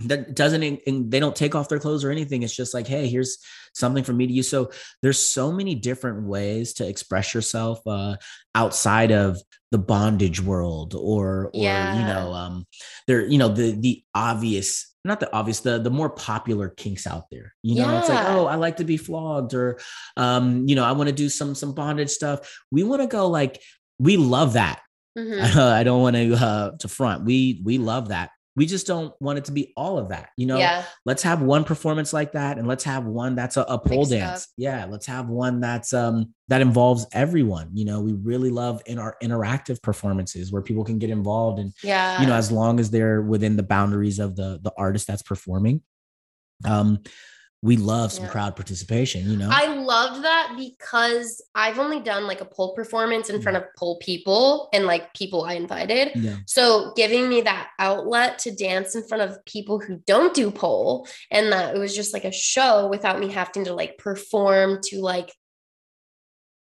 [0.00, 2.42] that doesn't and they don't take off their clothes or anything.
[2.42, 3.38] It's just like, hey, here's
[3.74, 4.48] something for me to use.
[4.48, 4.70] So
[5.02, 8.16] there's so many different ways to express yourself uh,
[8.54, 9.38] outside of
[9.70, 11.52] the bondage world, or or
[11.98, 12.66] you know, um,
[13.06, 14.90] there, you know, the the obvious.
[15.06, 17.52] Not the obvious, the the more popular kinks out there.
[17.62, 19.78] You know, it's like, oh, I like to be flogged, or
[20.16, 22.50] um, you know, I want to do some some bondage stuff.
[22.70, 23.60] We want to go like,
[23.98, 24.80] we love that.
[25.16, 25.56] Mhm.
[25.56, 27.24] I don't want to uh, to front.
[27.24, 28.30] We we love that.
[28.56, 30.28] We just don't want it to be all of that.
[30.36, 30.84] You know, yeah.
[31.04, 34.46] let's have one performance like that, and let's have one that's a, a pole dance.
[34.56, 37.70] Yeah, let's have one that's um that involves everyone.
[37.74, 41.72] You know, we really love in our interactive performances where people can get involved, and
[41.82, 42.20] Yeah.
[42.20, 45.82] you know, as long as they're within the boundaries of the the artist that's performing.
[46.64, 47.00] Um,
[47.64, 48.30] we love some Yeah.
[48.30, 49.24] crowd participation.
[49.30, 53.56] You know, I loved that because I've only done like a pole performance in front
[53.56, 56.12] of pole people and like people I invited.
[56.14, 56.36] yeah.
[56.46, 61.08] So giving me that outlet to dance in front of people who don't do pole
[61.30, 65.00] and that it was just like a show without me having to like perform to
[65.00, 65.32] like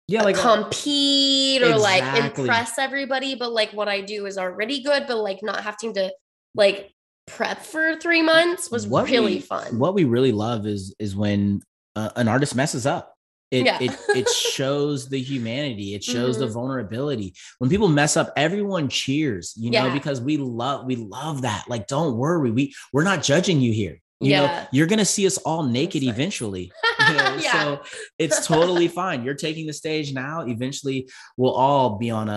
[0.07, 3.35] yeah, like uh, compete or like impress everybody.
[3.35, 6.15] But like what I do is already good, but like not having to
[6.55, 6.95] like
[7.29, 9.79] prep for three months was What really we- fun.
[9.79, 11.63] what we really love is is when
[11.97, 13.15] uh, an artist messes up
[13.51, 13.79] it, Yeah.
[13.81, 16.53] it it shows the humanity it shows the Mhm.
[16.53, 19.93] vulnerability when people mess up everyone cheers you know Yeah.
[19.95, 24.01] because we love we love that like don't worry we we're not judging you here
[24.21, 26.13] you know you're gonna see us all naked nice.
[26.15, 26.71] eventually
[27.13, 27.39] know?
[27.49, 27.63] Yeah.
[27.63, 27.83] so
[28.19, 32.33] it's totally fine you're taking the stage now eventually we'll all be on a,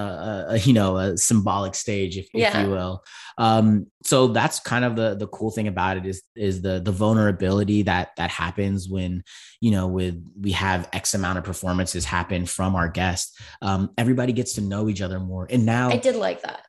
[0.49, 3.03] a, a, you know a symbolic stage if, if you will
[3.37, 6.91] um so that's kind of the the cool thing about it is is the the
[6.91, 9.23] vulnerability that that happens when
[9.59, 14.33] you know with we have x amount of performances happen from our guests um everybody
[14.33, 16.61] gets to know each other more and now I did like that.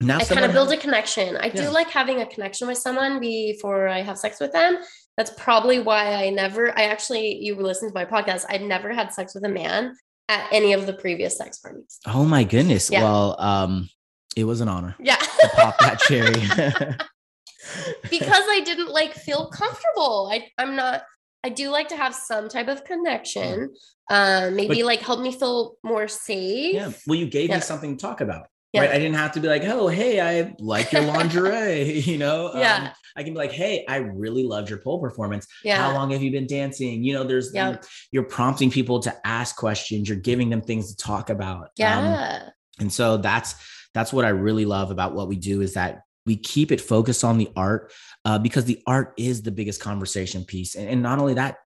[0.00, 1.36] now I kind of build has- a connection.
[1.36, 4.78] I do like having a connection with someone before I have sex with them.
[5.20, 9.12] That's probably why I never, I actually, you listened to my podcast, I'd never had
[9.12, 9.94] sex with a man
[10.30, 11.98] at any of the previous sex parties.
[12.06, 13.02] oh my goodness Yeah.
[13.02, 13.90] well um
[14.34, 15.16] it was an honor Yeah.
[15.16, 16.32] to pop that cherry
[18.10, 20.30] because I didn't like feel comfortable.
[20.32, 21.02] I, I'm not,
[21.44, 23.74] I do like to have some type of connection.
[24.08, 26.74] Um, maybe But- like help me feel more safe.
[26.74, 26.92] Yeah.
[27.06, 27.56] Well, you gave Yeah.
[27.56, 28.46] me something to talk about.
[28.72, 28.82] Yeah.
[28.82, 28.90] Right.
[28.90, 31.98] I didn't have to be like, oh, hey, I like your lingerie.
[32.04, 32.92] you know, Um, Yeah.
[33.16, 35.46] I can be like, hey, I really loved your pole performance.
[35.64, 35.78] Yeah.
[35.82, 37.02] How long have you been dancing?
[37.02, 37.70] You know, there's Yeah.
[37.72, 37.78] you-
[38.12, 40.08] you're prompting people to ask questions.
[40.08, 41.62] You're giving them things to talk about.
[41.64, 42.48] Um, Yeah.
[42.78, 43.54] and so that's
[43.92, 47.24] that's what I really love about what we do is that we keep it focused
[47.24, 47.92] on the art
[48.24, 50.76] uh, because the art is the biggest conversation piece.
[50.76, 51.56] And, and not only that,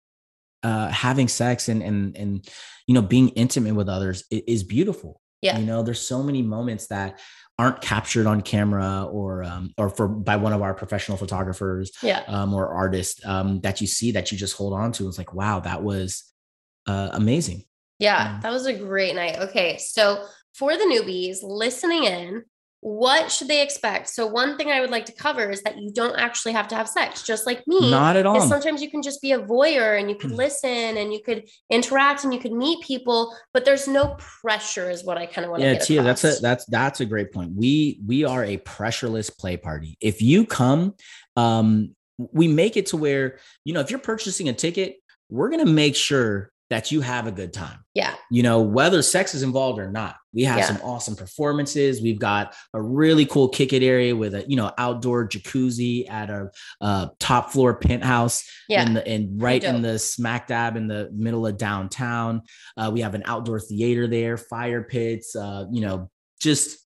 [0.63, 2.49] uh, having sex and and and
[2.87, 5.21] you know being intimate with others is beautiful.
[5.45, 5.59] Yeah.
[5.59, 7.21] You know, there's so many moments that
[7.59, 12.23] aren't captured on camera or um, or for by one of our professional photographers yeah.
[12.27, 15.07] um, or artists um, that you see that you just hold on to.
[15.07, 16.33] It's like, wow, that was
[16.87, 17.65] uh, amazing.
[18.01, 18.43] Yeah, Mm.
[18.43, 19.39] that was a great night.
[19.39, 22.45] Okay, so for the newbies listening in,
[22.85, 24.11] what should they expect?
[24.11, 26.74] So one thing I would like to cover is that you don't actually have to
[26.74, 27.91] have sex, just like me.
[27.91, 28.43] Not at all.
[28.43, 30.37] sometimes you can just be a voyeur and you could Mm.
[30.37, 35.03] listen and you could interact and you could meet people, but there's no pressure, is
[35.03, 37.53] what I kind of want to yeah tia that's a that's that's a great point
[37.55, 40.95] we we are a pressureless play party if you come
[41.37, 44.97] um we make it to where you know if you're purchasing a ticket
[45.30, 49.03] we're going to make sure that you have a good time yeah, you know whether
[49.03, 50.67] sex is involved or not we have Yeah.
[50.67, 54.73] some awesome performances we've got a really cool kick it area with a you know
[54.79, 56.51] outdoor jacuzzi at a
[56.81, 61.11] uh, top floor penthouse yeah, in the and right in the smack dab in the
[61.12, 62.43] middle of downtown.
[62.77, 66.11] Uh, we have an outdoor theater there, fire pits, uh, you know,
[66.41, 66.79] just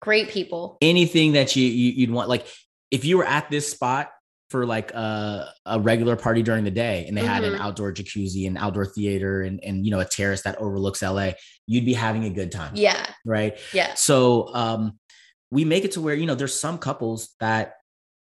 [0.00, 0.78] great people.
[0.80, 2.28] anything that you, you you'd want.
[2.28, 2.46] Like
[2.90, 4.10] if you were at this spot
[4.50, 7.60] for like a, a regular party during the day and they had an Mhm.
[7.60, 11.32] outdoor jacuzzi and outdoor theater and and you know a terrace that overlooks LA,
[11.66, 12.72] you'd be having a good time.
[12.74, 13.58] Yeah, Right.
[13.72, 14.98] yeah, So um,
[15.50, 17.74] we make it to where you know there's some couples that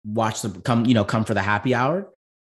[0.05, 2.09] watch them come you know come for the happy hour,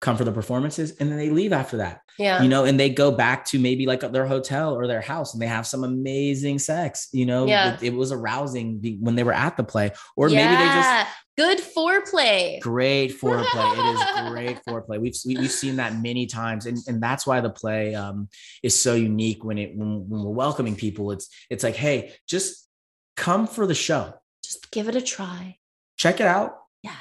[0.01, 2.01] come for the performances, and then they leave after that.
[2.19, 2.41] yeah.
[2.43, 5.41] You know, and they go back to maybe like their hotel or their house, and
[5.41, 7.09] they have some amazing sex.
[7.11, 7.73] You know, Yeah.
[7.75, 11.07] it, it was arousing when they were at the play, or maybe they just Yeah.
[11.37, 12.59] Good foreplay.
[12.61, 13.73] great foreplay.
[13.77, 14.99] it is great foreplay.
[14.99, 18.27] We've we, we've seen that many times, and and that's why the play um,
[18.63, 21.11] is so unique when it when, when we're welcoming people.
[21.11, 22.67] It's it's like, hey, just
[23.15, 24.13] come for the show,
[24.43, 25.57] Just give it a try.
[25.97, 26.57] check it out.
[26.83, 26.91] Yeah.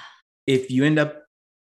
[0.46, 1.22] If you end up,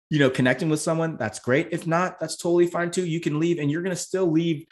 [0.09, 1.69] you know, connecting with someone, that's great.
[1.71, 3.05] If not, that's totally fine too.
[3.05, 4.65] You can leave, and you're gonna still leave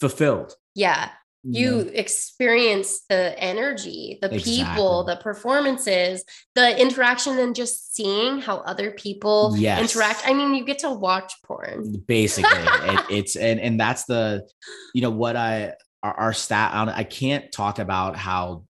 [0.00, 0.54] fulfilled.
[0.74, 1.10] Yeah.
[1.42, 1.90] You know?
[1.94, 6.24] experience the energy, the people, the performances,
[6.54, 9.80] the interaction, and just seeing how other people Yes.
[9.80, 10.22] interact.
[10.26, 12.02] I mean, you get to watch porn.
[12.06, 14.46] basically it, it's and and that's the
[14.94, 15.72] you know what i
[16.02, 18.64] our, our stat on i can't talk about how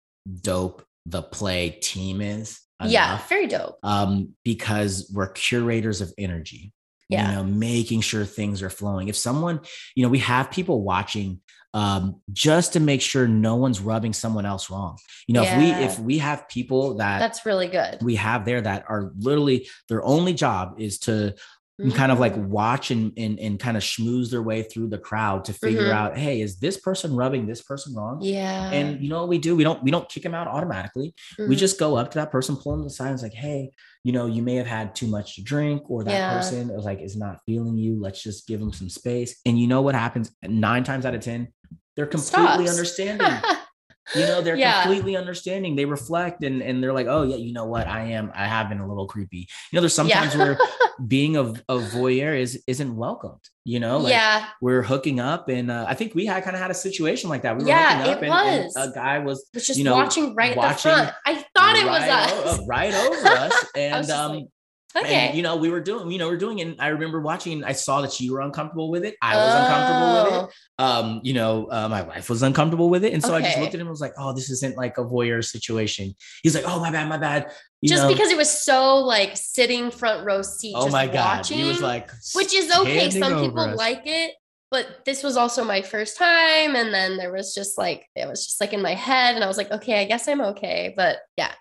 [0.43, 3.79] dope the play team is Yeah, very dope.
[3.83, 6.73] um because we're curators of energy
[7.09, 7.31] Yeah.
[7.31, 9.61] you know making sure things are flowing if someone
[9.95, 11.41] you know we have people watching
[11.75, 14.97] um just to make sure no one's rubbing someone else wrong
[15.27, 17.99] you know if we if we have people that That's really good.
[18.03, 21.35] we have there that are literally their only job is to
[21.81, 22.49] and kind of like Mhm.
[22.49, 25.93] watch and, and and kind of schmooze their way through the crowd to figure Mhm.
[25.93, 28.71] out hey is this person rubbing this person wrong yeah.
[28.73, 31.55] and you know what we do we don't we don't kick them out automatically we
[31.55, 31.59] Mhm.
[31.59, 33.71] just go up to that person pull them to the side and it's like hey
[34.03, 36.33] you know you may have had too much to drink or that Yeah.
[36.37, 39.69] person is like is not feeling you let's just give them some space and you
[39.69, 41.47] know what happens nine times out of ten
[41.99, 42.71] they're completely Stops.
[42.71, 43.33] understanding
[44.15, 44.83] you know they're Yeah.
[44.83, 48.31] completely understanding they reflect and and they're like oh yeah you know what i am
[48.35, 50.39] i have been a little creepy you know there's sometimes Yeah.
[50.45, 50.59] where
[51.09, 54.47] being a, a voyeur is isn't welcomed you know like yeah.
[54.63, 57.43] we're hooking up and uh, i think we had kind of had a situation like
[57.43, 59.95] that we were Yeah, hooking up and, and a guy was was just you know,
[59.95, 61.17] watching right watching at the front.
[61.27, 62.59] I thought it was right, us.
[62.61, 64.45] o- right over us and um like,
[64.97, 65.15] okay.
[65.15, 67.63] and you know we were doing you know we're doing it and i remember watching
[67.65, 70.39] i saw that you were uncomfortable with it i was uncomfortable with it
[70.79, 73.13] Oh, um, you know, uh, my wife was uncomfortable with it.
[73.13, 75.05] And so I just looked at him and was like, oh, this isn't like a
[75.05, 76.15] voyeur situation.
[76.43, 77.51] He's like, oh, my bad, my bad.
[77.81, 80.75] You Just know, because it was so like sitting front row seat.
[80.77, 81.39] oh my God.
[81.39, 83.11] watching, He was like, which is okay.
[83.11, 83.77] Some people us.
[83.77, 84.35] like it,
[84.71, 86.77] but this was also my first time.
[86.77, 89.35] And then there was just like, it was just like in my head.
[89.35, 90.93] And I was like, okay, I guess I'm okay.
[90.97, 91.53] But yeah.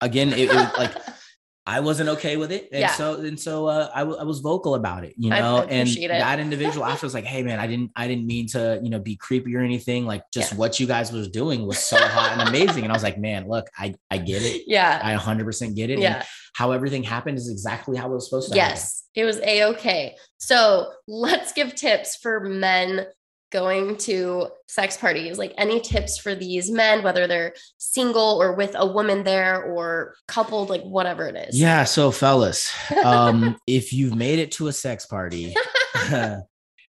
[0.00, 0.92] Again, it, it was like,
[1.64, 2.68] I wasn't okay with it.
[2.72, 2.90] And Yeah.
[2.92, 6.08] so, and so, uh, I, w- I was vocal about it, you know, and it.
[6.08, 8.98] that individual after was like, Hey man, I didn't, I didn't mean to, you know,
[8.98, 10.04] be creepy or anything.
[10.04, 10.58] Like just Yeah.
[10.58, 12.82] what you guys was doing was so hot and amazing.
[12.82, 14.64] And I was like, man, look, I, I get it.
[14.66, 15.00] yeah.
[15.04, 15.94] I 100% get it.
[15.94, 16.24] And Yeah.
[16.54, 18.72] how everything happened is exactly how it was supposed to happen.
[18.76, 19.04] Yes.
[19.14, 20.16] It was a okay.
[20.38, 23.06] So let's give tips for men
[23.52, 25.38] going to sex parties.
[25.38, 30.14] Like any tips for these men, whether they're single or with a woman there or
[30.26, 31.60] coupled, like whatever it is.
[31.60, 31.84] Yeah.
[31.84, 32.72] So, fellas,
[33.04, 35.54] um, if you've made it to a sex party,
[36.10, 36.42] you're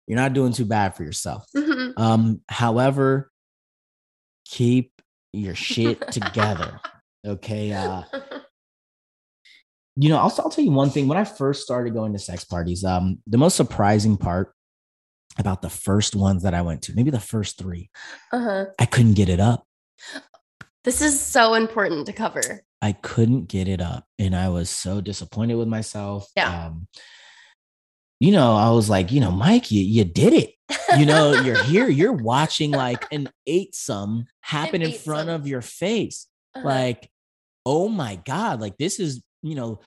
[0.09, 1.45] not doing too bad for yourself.
[1.55, 1.93] Mhm.
[1.97, 3.31] Um, however,
[4.45, 4.91] keep
[5.31, 6.79] your shit together.
[7.25, 7.71] Okay.
[7.71, 8.01] Uh,
[9.95, 11.07] you know, I'll, I'll tell you one thing.
[11.07, 14.53] When I first started going to sex parties, um, the most surprising part
[15.37, 17.89] about the first ones that I went to, maybe the first three,
[18.31, 18.65] uh-huh.
[18.79, 19.65] I couldn't get it up.
[20.83, 22.61] This is so important to cover.
[22.81, 24.05] I couldn't get it up.
[24.19, 26.29] And I was so disappointed with myself.
[26.35, 26.67] Yeah.
[26.67, 26.87] Um,
[28.19, 30.53] you know, I was like, you know, Mike, you, you did it.
[30.97, 35.41] You know, you're here, you're watching like an eight some happen in front eightsome.
[35.41, 36.27] of your face.
[36.55, 36.65] Uh-huh.
[36.65, 37.09] Like,
[37.65, 39.81] oh my God, like this is, you know,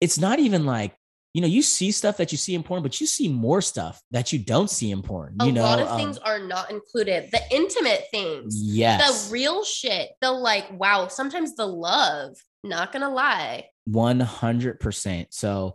[0.00, 0.96] it's not even like,
[1.36, 4.00] you know, you see stuff that you see in porn, but you see more stuff
[4.10, 5.36] that you don't see in porn.
[5.38, 7.28] a you know, lot of um, things are not included.
[7.30, 13.10] The intimate things, yes, the real shit, the like, wow, sometimes the love, not gonna
[13.10, 13.66] lie.
[13.90, 15.26] 100%.
[15.28, 15.74] So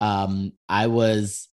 [0.00, 1.48] um I was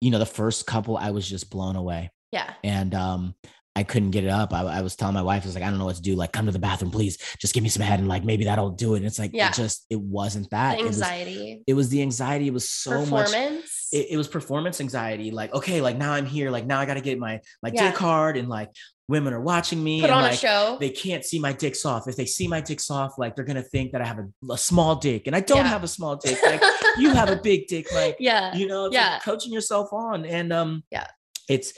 [0.00, 2.54] you know the first couple I was just blown away Yeah.
[2.62, 3.34] and um
[3.74, 4.52] I couldn't get it up.
[4.52, 6.14] I, I was telling my wife, I was like, I don't know what to do.
[6.14, 7.16] Like, come to the bathroom, please.
[7.38, 8.98] Just give me some head, and like maybe that'll do it.
[8.98, 9.48] And it's like, Yeah.
[9.48, 10.76] it just it wasn't that.
[10.76, 12.48] The It was, anxiety, it was the anxiety.
[12.48, 13.30] It was so much.
[13.32, 15.30] It, it was performance anxiety.
[15.30, 16.50] Like, okay, like now I'm here.
[16.50, 17.90] Like now I got to get my my Yeah.
[17.90, 18.68] dick hard, and like
[19.08, 20.02] women are watching me.
[20.02, 20.76] Put and on like, a show.
[20.78, 22.08] they can't see my dick soft.
[22.08, 24.58] If they see my dick soft, like they're gonna think that I have a, a
[24.58, 25.68] small dick, and I don't Yeah.
[25.68, 26.38] have a small dick.
[26.42, 26.62] Like
[26.98, 28.54] you have a big dick, like yeah.
[28.54, 29.14] you know, Yeah.
[29.14, 31.06] like coaching yourself on, and um, Yeah.
[31.48, 31.72] it's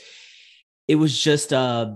[0.89, 1.93] it was just uh,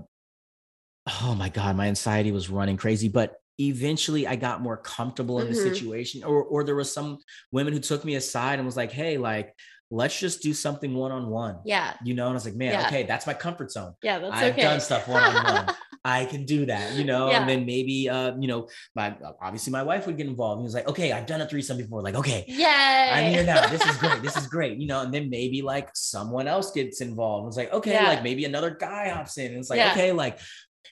[1.23, 5.49] oh my god, my anxiety was running crazy, but eventually I got more comfortable in
[5.53, 5.63] the Mhm.
[5.63, 7.19] situation, or or there was some
[7.53, 9.55] women who took me aside and was like, hey, like
[9.91, 11.57] let's just do something one on one.
[11.65, 11.95] Yeah.
[12.05, 12.87] You know, and I was like, man, Yeah.
[12.89, 13.95] okay, that's my comfort zone.
[14.03, 14.19] Yeah.
[14.19, 14.61] That's I've okay.
[14.63, 15.75] done stuff one on one.
[16.05, 17.41] I can do that, you know, Yeah.
[17.41, 20.61] and then maybe, uh, you know, my obviously my wife would get involved.
[20.61, 22.03] He was like, okay, I've done a threesome before.
[22.03, 23.67] Like, okay, yeah, I'm here now.
[23.69, 24.23] This is great.
[24.23, 27.49] This is great, you know, and then maybe like someone else gets involved.
[27.49, 28.09] It's like, okay, Yeah.
[28.09, 29.47] like maybe another guy hops in.
[29.53, 29.93] And it's like, Yeah.
[29.93, 30.39] okay, like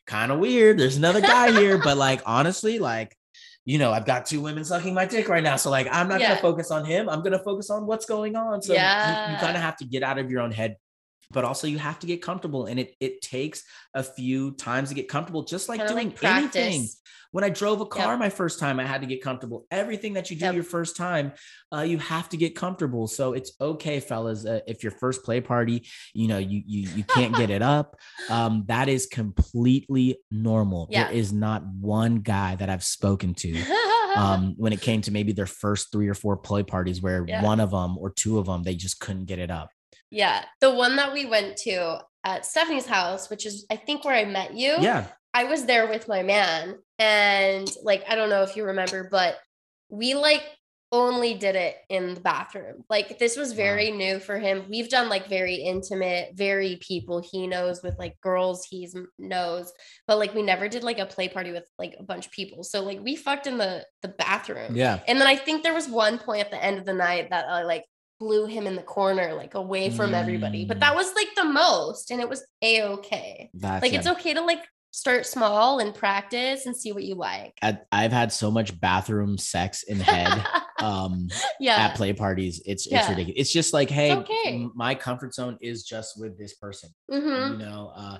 [0.06, 0.78] kind of weird.
[0.78, 3.16] There's another guy here, but like honestly, like,
[3.64, 5.56] you know, I've got two women sucking my dick right now.
[5.56, 6.28] So like I'm not Yeah.
[6.28, 7.08] gonna focus on him.
[7.08, 8.62] I'm gonna focus on what's going on.
[8.62, 10.76] So you- you, kind of have to get out of your own head.
[11.32, 13.64] But also you have to get comfortable and it it takes
[13.94, 16.88] a few times to get comfortable, just like Kinda doing like anything.
[17.32, 18.18] When I drove a car Yep.
[18.20, 19.66] my first time, I had to get comfortable.
[19.70, 20.54] Everything that you do Yep.
[20.54, 21.32] your first time,
[21.74, 23.06] uh, you have to get comfortable.
[23.08, 24.46] So it's okay, fellas.
[24.46, 27.98] Uh, if your first play party, you know, you you you can't get it up,
[28.30, 30.88] um, that is completely normal.
[30.90, 31.04] Yeah.
[31.08, 33.64] There is not one guy that I've spoken to
[34.16, 37.42] um, when it came to maybe their first three or four play parties where Yeah.
[37.42, 39.70] one of them or two of them they just couldn't get it up.
[40.10, 40.44] Yeah.
[40.60, 44.24] The one that we went to at Stephanie's house, which is I think where I
[44.24, 44.76] met you.
[44.80, 49.06] Yeah, I was there with my man and like I don't know if you remember
[49.10, 49.36] but
[49.90, 50.42] we like
[50.92, 52.84] only did it in the bathroom.
[52.88, 54.64] Like this was very new for him.
[54.70, 58.88] We've done like very intimate, very people he knows with like girls he
[59.18, 59.72] knows,
[60.06, 62.62] but like we never did like a play party with like a bunch of people.
[62.62, 64.74] So like we fucked in the the bathroom.
[64.74, 65.00] yeah.
[65.06, 67.46] And then I think there was one point at the end of the night that
[67.48, 67.84] I like
[68.18, 70.64] blew him in the corner like away from everybody.
[70.64, 70.80] But Mm.
[70.80, 73.96] that was like the most and it was a okay That's like it.
[73.96, 78.12] it's okay to like start small and practice and see what you like I- I've
[78.12, 80.32] had so much bathroom sex in head
[80.80, 81.28] um
[81.60, 82.62] yeah at play parties.
[82.64, 83.08] It's it's Yeah.
[83.10, 83.40] ridiculous.
[83.40, 84.66] It's just like, hey, okay.
[84.74, 86.90] my comfort zone is just with this person.
[87.10, 88.18] hmm You know, uh,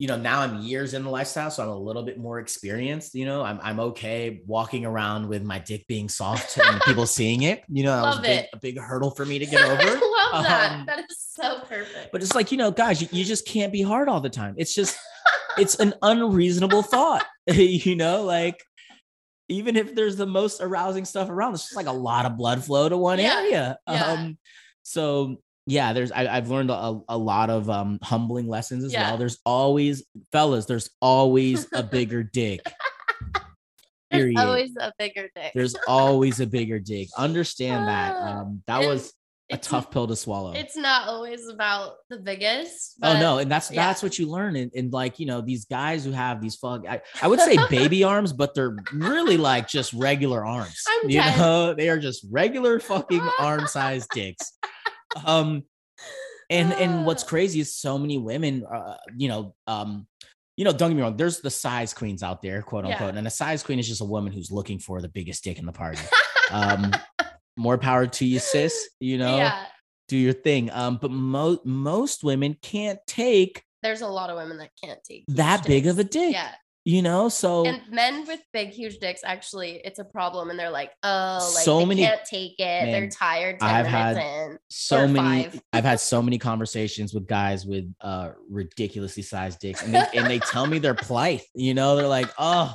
[0.00, 3.14] you know, now I'm years in the lifestyle, so I'm a little bit more experienced.
[3.14, 7.42] You know, I'm I'm okay walking around with my dick being soft and people seeing
[7.42, 7.62] it.
[7.68, 9.84] You know, that was a big, a big hurdle for me to get I over.
[9.84, 10.72] love that.
[10.72, 12.12] Um, that is so perfect.
[12.12, 14.54] But it's like, you know, guys, you, you just can't be hard all the time.
[14.56, 14.96] It's just,
[15.58, 17.26] it's an unreasonable thought.
[17.46, 18.56] you know, like
[19.50, 22.64] even if there's the most arousing stuff around, it's just like a lot of blood
[22.64, 23.78] flow to one Yeah, area.
[23.86, 24.04] yeah.
[24.06, 24.38] Um,
[24.82, 29.10] so yeah, there's I, I've learned a, a lot of um humbling lessons as Yeah.
[29.10, 29.18] well.
[29.18, 32.60] There's always, fellas, there's always a bigger dick.
[34.10, 35.52] There's always a bigger dick.
[35.54, 37.06] There's always a bigger dick.
[37.16, 38.16] Understand that.
[38.18, 39.12] Ah, Um, that and was
[39.52, 40.52] a tough pill to swallow.
[40.52, 42.96] It's not always about the biggest.
[43.02, 43.86] Oh no, and that's yeah.
[43.86, 46.84] that's what you learn in, in like you know these guys who have these fuck
[46.88, 50.82] I, I would say baby arms, but they're really like just regular arms.
[50.88, 51.38] I'm you 10.
[51.38, 54.58] know, they are just regular fucking arm sized dicks.
[55.24, 55.64] Um,
[56.48, 57.28] and and what's Ah.
[57.28, 60.06] crazy is so many women, uh, you know, um,
[60.56, 61.16] you know, don't get me wrong.
[61.16, 62.92] There's the size queens out there, quote Yeah.
[62.92, 65.58] unquote, and a size queen is just a woman who's looking for the biggest dick
[65.58, 66.02] in the party.
[66.50, 66.92] Um,
[67.56, 68.88] more power to you, sis.
[69.00, 69.66] You know, yeah.
[70.08, 70.70] do your thing.
[70.70, 75.24] Um, but mo- most women can't take There's a lot of women that can't take
[75.28, 76.32] that big of a dick.
[76.32, 76.52] Yeah.
[76.86, 80.48] You know, so And men with big, huge dicks, actually, it's a problem.
[80.48, 82.86] And they're like, oh, like So they many- can't take it.
[82.86, 84.58] They're tired 10 I've had in.
[84.70, 85.62] so many five.
[85.74, 90.26] I've had so many conversations with guys with uh ridiculously sized dicks and they, and
[90.26, 91.42] they tell me their plight.
[91.54, 92.74] You know, they're like, "Oh,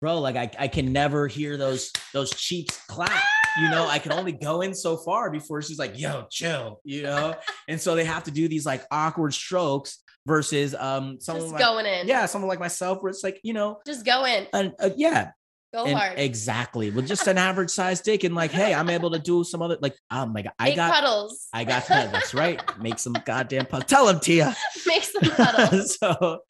[0.00, 3.24] bro, like I, I can never hear those those cheeks clap."
[3.60, 7.02] You know, I can only go in so far before she's like, "Yo, chill," you
[7.02, 7.34] know?
[7.68, 11.62] And so they have to do these like awkward strokes versus um someone Just like,
[11.62, 12.06] going in.
[12.06, 14.46] yeah, someone like myself where it's like, you know, Just go in.
[14.52, 15.30] and uh, yeah,
[15.74, 16.18] Go and hard.
[16.18, 19.62] exactly with just an average size dick and like hey i'm able to do some
[19.62, 21.48] other like oh my god i Make got puddles.
[21.54, 24.54] i got that's right make some goddamn puddles tell them, tia
[24.86, 25.96] Make some puddles.
[25.98, 26.40] so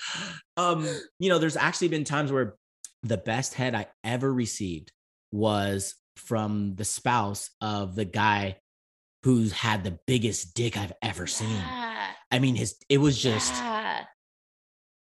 [0.56, 0.84] um
[1.20, 2.56] you know there's actually been times where
[3.04, 4.90] the best head i ever received
[5.30, 8.56] was from the spouse of the guy
[9.22, 11.91] who's had the biggest dick i've ever seen Yeah.
[12.32, 14.04] I mean his it was just Yeah.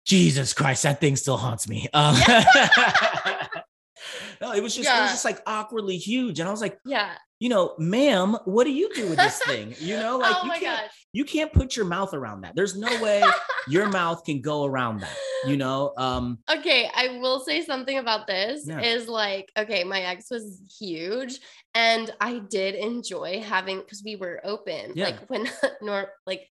[0.04, 1.88] Jesus Christ, that thing still haunts me.
[1.94, 2.16] Um,
[4.42, 4.98] no, it was just yeah.
[5.00, 7.14] it was just like awkwardly huge, and I was like, Yeah.
[7.40, 9.76] you know, ma'am, what do you do with this thing?
[9.80, 10.92] You know, like oh you can't gosh.
[11.14, 12.56] you can't put your mouth around that.
[12.56, 13.22] There's no way
[13.68, 15.16] your mouth can go around that.
[15.46, 18.80] You know, um, Okay, I will say something about this Yeah.
[18.82, 21.40] is like, okay, my ex was huge
[21.76, 24.94] and I did enjoy having because we were open.
[24.96, 25.06] Yeah.
[25.06, 25.48] Like when
[25.82, 26.48] nor like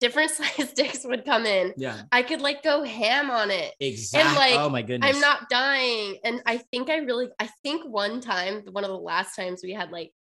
[0.00, 3.74] different size dicks would come in, yeah, I could like go ham on it.
[3.80, 4.28] exactly.
[4.28, 6.16] And, like, oh my goodness, I'm not dying.
[6.24, 9.72] And I think I really I think one time, one of the last times we
[9.72, 10.12] had like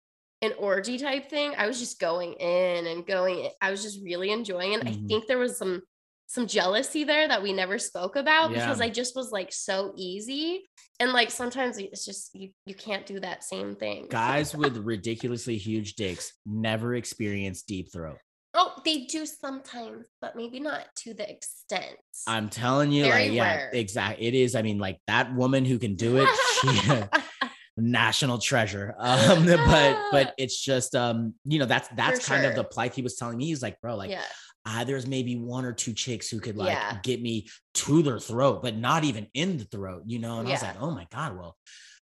[0.42, 3.50] an orgy type thing, I was just going in and going in.
[3.60, 4.82] I was just really enjoying it.
[4.82, 4.88] Mhm.
[4.88, 5.82] I think there was some
[6.26, 8.60] some jealousy there that we never spoke about Yeah.
[8.60, 10.64] because I just was like so easy.
[10.98, 14.06] And like sometimes it's just you you can't do that same thing.
[14.10, 18.18] guys with ridiculously huge dicks never experience deep throat.
[18.54, 21.96] Oh, they do sometimes, but maybe not to the extent.
[22.26, 24.26] I'm telling you, Very like, yeah, exactly.
[24.26, 24.54] It is.
[24.54, 26.28] I mean, like that woman who can do it,
[26.60, 27.02] she
[27.76, 28.94] national treasure.
[28.98, 33.02] Um, but but it's just um, you know, that's that's kind of the plight he
[33.02, 33.46] was telling me.
[33.46, 34.22] He's like, bro, like yeah.
[34.66, 36.98] ah, there's maybe one or two chicks who could like Yeah.
[37.02, 40.38] get me to their throat, but not even in the throat, you know.
[40.38, 41.56] And I was like, oh my God, well,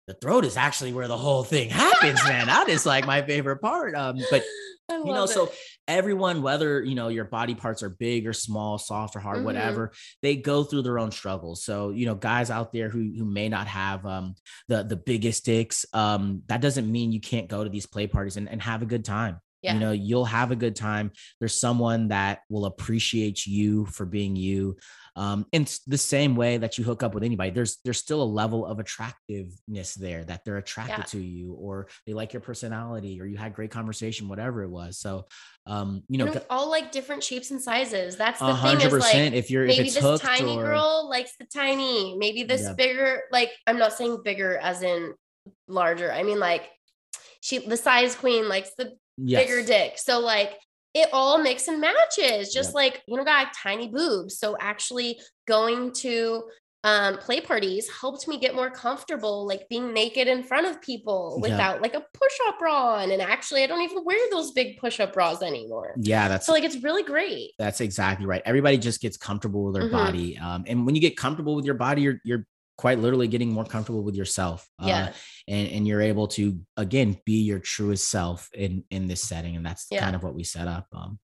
[0.07, 2.47] the throat is actually where the whole thing happens, man.
[2.47, 3.93] That is like my favorite part.
[3.93, 4.43] Um, but
[4.89, 5.29] you know, it.
[5.29, 5.51] so
[5.87, 9.45] everyone, whether you know your body parts are big or small, soft or hard, mm-hmm.
[9.45, 9.91] whatever,
[10.21, 11.63] they go through their own struggles.
[11.63, 14.35] So you know, guys out there who who may not have um
[14.69, 18.37] the the biggest dicks, um, that doesn't mean you can't go to these play parties
[18.37, 19.39] and, and have a good time.
[19.61, 19.73] Yeah.
[19.73, 21.11] You know, you'll have a good time.
[21.39, 24.77] There's someone that will appreciate you for being you.
[25.17, 28.23] Um, in the same way that you hook up with anybody, there's there's still a
[28.23, 31.03] level of attractiveness there that they're attracted yeah.
[31.05, 34.99] to you, or they like your personality, or you had great conversation, whatever it was.
[34.99, 35.25] So,
[35.65, 38.15] um, you know, all like different shapes and sizes.
[38.15, 38.79] That's the 100%, thing.
[38.79, 42.61] Is like, if you're maybe if this tiny or, girl likes the tiny, maybe this
[42.61, 42.73] yeah.
[42.73, 43.23] bigger.
[43.31, 45.15] Like I'm not saying bigger as in
[45.67, 46.11] larger.
[46.11, 46.69] I mean like
[47.41, 49.43] she the size queen likes the yes.
[49.43, 49.97] bigger dick.
[49.97, 50.51] So like
[51.01, 52.75] it all mix and matches, just yep.
[52.75, 54.37] like you know, got tiny boobs.
[54.37, 56.43] So actually going to
[56.83, 61.39] um, play parties helped me get more comfortable, like being naked in front of people
[61.41, 63.11] without like a push-up bra on.
[63.11, 65.95] And actually, I don't even wear those big push-up bras anymore.
[65.97, 67.51] Yeah, that's so like it's really great.
[67.57, 68.41] That's exactly right.
[68.45, 69.95] Everybody just gets comfortable with their mm-hmm.
[69.95, 72.45] body, um, and when you get comfortable with your body, you're you're
[72.77, 74.67] quite literally getting more comfortable with yourself.
[74.81, 75.03] Uh, yeah.
[75.03, 75.11] Uh,
[75.47, 79.55] and, and you're able to again be your truest self in in this setting.
[79.55, 80.01] And that's yeah.
[80.01, 80.87] kind of what we set up.
[80.93, 81.19] Um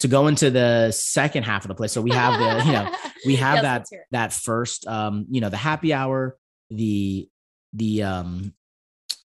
[0.00, 1.88] to go into the second half of the play.
[1.88, 2.92] So we have the, you know,
[3.26, 6.36] we have yes, that that first um, you know, the happy hour,
[6.70, 7.28] the
[7.72, 8.54] the um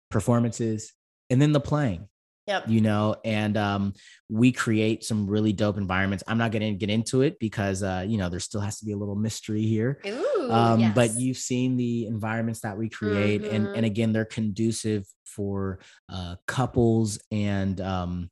[0.09, 0.93] performances,
[1.29, 2.07] and then the playing.
[2.47, 2.65] Yep.
[2.67, 3.93] You know, and um,
[4.29, 6.23] we create some really dope environments.
[6.27, 8.85] I'm not going to get into it because, uh, you know, there still has to
[8.85, 9.99] be a little mystery here.
[10.05, 10.91] Ooh, um, yes.
[10.93, 13.55] But you've seen the environments that we create, mm-hmm.
[13.55, 13.85] and and mm-hmm.
[13.85, 18.29] again, they're conducive for uh, couples and um,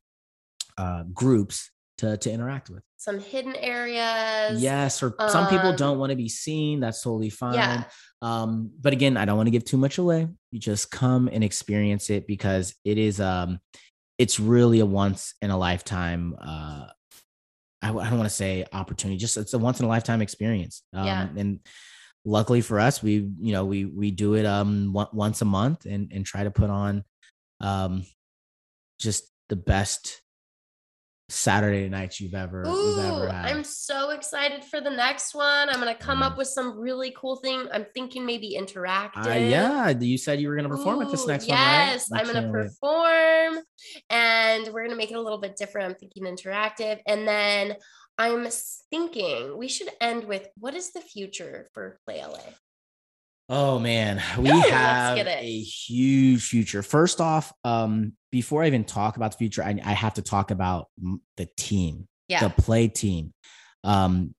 [0.77, 2.83] uh, groups to to interact with.
[2.97, 4.61] Some hidden areas.
[4.61, 6.79] Yes, or um, some people um, don't want to be seen.
[6.79, 7.55] That's totally fine.
[7.55, 7.83] Yeah.
[8.21, 10.27] Um, but again, I don't want to give too much away.
[10.51, 13.59] You just come and experience it because it is um
[14.23, 16.85] it's really a once in a lifetime uh
[17.81, 20.83] I, I don't want to say opportunity just it's a once in a lifetime experience
[20.93, 21.27] um yeah.
[21.35, 21.59] and
[22.23, 26.09] luckily for us we you know we we do it um once a month and
[26.13, 27.03] and try to put on
[27.59, 28.05] um
[28.97, 30.21] just the best
[31.29, 33.45] Saturday nights you've ever Ooh, you've ever had.
[33.45, 35.69] I'm so excited for the next one.
[35.69, 36.23] I'm gonna come mm.
[36.23, 37.67] up with some really cool thing.
[37.71, 39.25] I'm thinking maybe interactive.
[39.25, 42.19] Uh, yeah, you said you were gonna perform Ooh, at this next yes, one.
[42.19, 44.03] Yes, I'm gonna perform, wait.
[44.09, 45.91] and we're gonna make it a little bit different.
[45.91, 47.75] I'm thinking interactive, and then
[48.17, 48.47] I'm
[48.91, 52.39] thinking we should end with what is the future for Play LA?
[53.55, 56.81] Oh man, we Ooh, have a huge future.
[56.81, 60.49] First off, um, before I even talk about the future, I, I have to talk
[60.49, 60.87] about
[61.37, 62.39] the team, yeah.
[62.39, 63.31] the play team.
[63.83, 64.33] Um,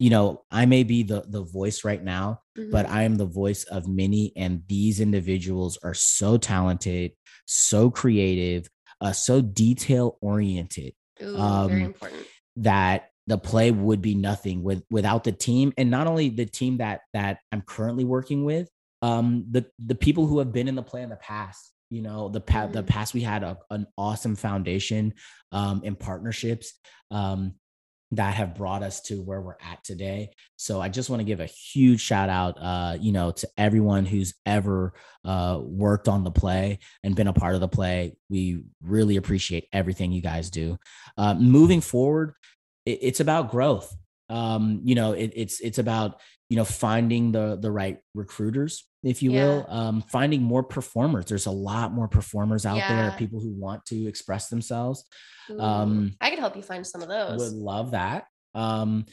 [0.00, 2.72] you know, I may be the the voice right now, mm-hmm.
[2.72, 7.12] but I am the voice of many, and these individuals are so talented,
[7.46, 8.68] so creative,
[9.00, 10.92] uh, so detail oriented.
[11.24, 12.26] Um, very important.
[12.56, 16.78] That the play would be nothing with without the team and not only the team
[16.78, 18.68] that that i'm currently working with
[19.02, 22.28] um the the people who have been in the play in the past you know
[22.28, 22.88] the past the mm-hmm.
[22.88, 25.12] past we had a, an awesome foundation
[25.52, 26.74] um and partnerships
[27.10, 27.54] um
[28.12, 30.30] that have brought us to where we're at today.
[30.56, 34.06] So I just want to give a huge shout out, uh, you know, to everyone
[34.06, 34.94] who's ever
[35.26, 38.16] uh, worked on the play and been a part of the play.
[38.30, 40.78] We really appreciate everything you guys do.
[41.18, 42.32] Uh, moving forward,
[42.88, 43.94] it, it's about growth.
[44.30, 49.22] Um, you know, it, it's it's about you know finding the the right recruiters, if
[49.22, 49.44] you yeah.
[49.44, 51.26] will, um, finding more performers.
[51.26, 53.10] There's a lot more performers out yeah.
[53.10, 55.04] there, people who want to express themselves.
[55.50, 57.40] Ooh, um, I could help you find some of those.
[57.40, 58.26] Would love that.
[58.54, 59.06] Um,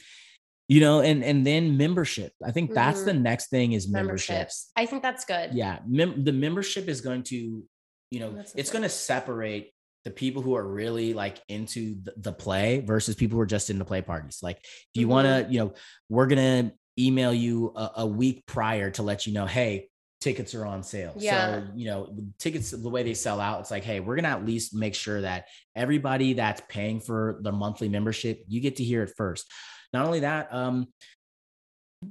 [0.68, 3.06] you know and and then membership i think that's mm-hmm.
[3.06, 4.28] the next thing is memberships.
[4.28, 7.62] memberships i think that's good yeah mem- the membership is going to
[8.10, 9.70] you know it's going to separate
[10.06, 13.78] the people who are really like into the, play versus people who are just in
[13.78, 14.38] the play parties.
[14.40, 15.10] Like if you mm-hmm.
[15.10, 15.74] want to, you know,
[16.08, 19.88] we're going to email you a, a, week prior to let you know, Hey,
[20.20, 21.12] tickets are on sale.
[21.16, 21.56] Yeah.
[21.56, 24.30] So, you know, tickets, the way they sell out, it's like, Hey, we're going to
[24.30, 28.84] at least make sure that everybody that's paying for the monthly membership, you get to
[28.84, 29.52] hear it first.
[29.92, 30.86] Not only that, um,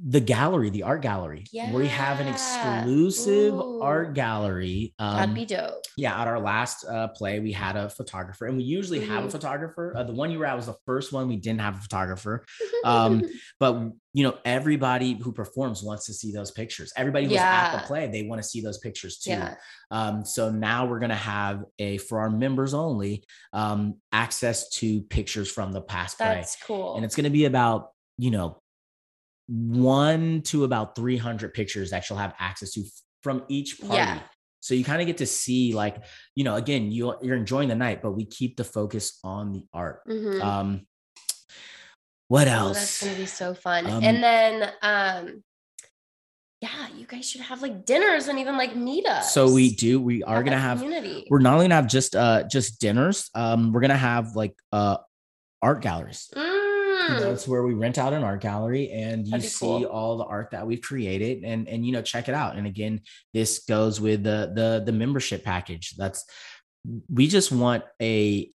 [0.04, 1.46] the gallery, the art gallery.
[1.52, 1.72] Yeah.
[1.72, 3.82] We have an exclusive Ooh.
[3.82, 4.94] art gallery.
[5.00, 5.84] Um, That'd be dope.
[5.98, 9.12] Yeah, at our last uh, play, we had a photographer, and we usually mm-hmm.
[9.12, 9.32] have a mm-hmm.
[9.32, 9.94] photographer.
[9.96, 12.46] Uh, the one you were at was the first one we didn't have a photographer.
[12.84, 13.24] Um,
[13.60, 16.92] but you know, everybody who performs wants to see those pictures.
[16.96, 17.72] Everybody who's yeah.
[17.74, 19.32] at the play, they want to see those pictures too.
[19.32, 19.56] Yeah.
[19.92, 23.24] Um, so now we're gonna have a for our members only
[23.54, 26.28] um, access to pictures from the past play.
[26.28, 26.96] That's cool.
[26.96, 28.62] And it's gonna be about you know
[29.48, 32.84] one to about 300 pictures that you'll have access to
[33.22, 33.96] from each party.
[33.96, 34.20] Yeah.
[34.60, 35.98] So you kind of get to see, like,
[36.36, 39.64] you know, again, you you're enjoying the night, but we keep the focus on the
[39.74, 40.02] art.
[40.08, 40.42] Mhm.
[40.42, 40.88] Um,
[42.28, 42.78] what Oh, else?
[42.80, 43.86] that's gonna be so fun.
[43.86, 45.44] Um, and then um
[46.62, 49.26] yeah, you guys should have like dinners and even like meetups.
[49.26, 50.02] so we do.
[50.02, 50.80] We are Have gonna have.
[50.80, 51.28] community.
[51.30, 53.30] We're not only gonna have just uh just dinners.
[53.36, 54.98] Um, we're gonna have like uh
[55.62, 56.30] art galleries.
[56.36, 56.55] Mm.
[57.08, 59.86] That's where we rent out an art gallery and you see cool.
[59.86, 62.56] all the art that we've created and and you know check it out.
[62.58, 63.02] And again,
[63.34, 65.96] this goes with the the the membership package.
[65.98, 66.26] That's
[67.10, 68.52] we just want a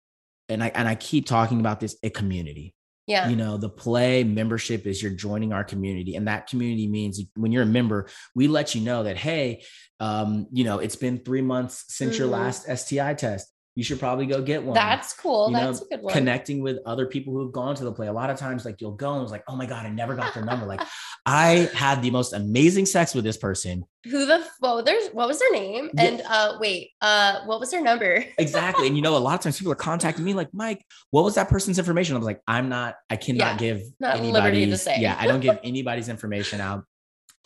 [0.49, 2.73] and I and I keep talking about this a community.
[3.07, 3.29] yeah.
[3.29, 7.51] You know, the play membership is you're joining our community and that community means when
[7.53, 9.63] you're a member, we let you know that hey,
[9.99, 12.31] um, you know, it's been 3 months since your Mhm.
[12.31, 13.47] last STI test.
[13.77, 15.51] You should probably go get one That's cool.
[15.51, 16.11] you know, a good one.
[16.11, 18.07] connecting with other people who have gone to the play.
[18.07, 20.15] A lot of times, like you'll go and it's like, oh my God, I never
[20.15, 20.65] got their number.
[20.65, 20.81] Like
[21.27, 23.85] I had the most amazing sex with this person.
[24.05, 25.91] Who the well, there's what was their name?
[25.93, 26.03] Yeah.
[26.05, 28.25] And uh wait, uh what was their number?
[28.39, 28.87] Exactly.
[28.87, 31.35] and you know, a lot of times people are contacting me like, Mike, what was
[31.35, 32.15] that person's information?
[32.15, 34.99] I was like, I'm not, I cannot give not liberty to say.
[34.99, 36.83] Yeah, I don't give anybody's information out.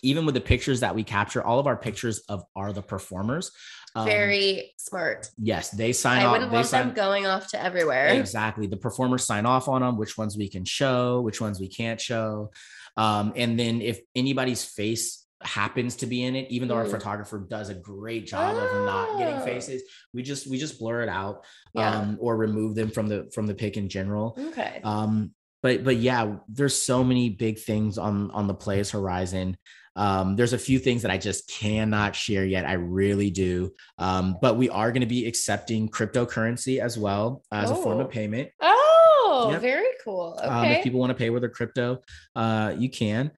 [0.03, 3.51] Even with the pictures that we capture, all of our pictures of are the performers.
[3.95, 5.29] Um, Very smart.
[5.37, 6.31] yes, they sign I off.
[6.31, 8.07] wouldn't they want sign, them going off to everywhere.
[8.07, 8.65] Exactly.
[8.65, 11.99] The performers sign off on them, which ones we can show, which ones we can't
[11.99, 12.51] show.
[12.97, 16.91] Um, and then if anybody's face happens to be in it, even though our Mhm.
[16.91, 19.45] photographer does a great job of not getting Oh.
[19.45, 19.81] faces,
[20.13, 21.95] we just we just blur it out Yeah.
[21.99, 24.37] um, or remove them from the from the pic in general.
[24.39, 24.79] Okay.
[24.83, 25.31] Um,
[25.63, 29.57] but but yeah, there's so many big things on on the plays horizon.
[29.95, 32.65] Um, there's a few things that I just cannot share yet.
[32.65, 33.73] I really do.
[33.97, 38.01] Um, but we are going to be accepting cryptocurrency as well as a form Oh.
[38.01, 38.49] of payment.
[38.61, 39.61] Oh, Yep.
[39.61, 40.35] very cool.
[40.39, 40.47] Okay.
[40.47, 42.01] Um, if people want to pay with their crypto,
[42.35, 43.31] uh, you can.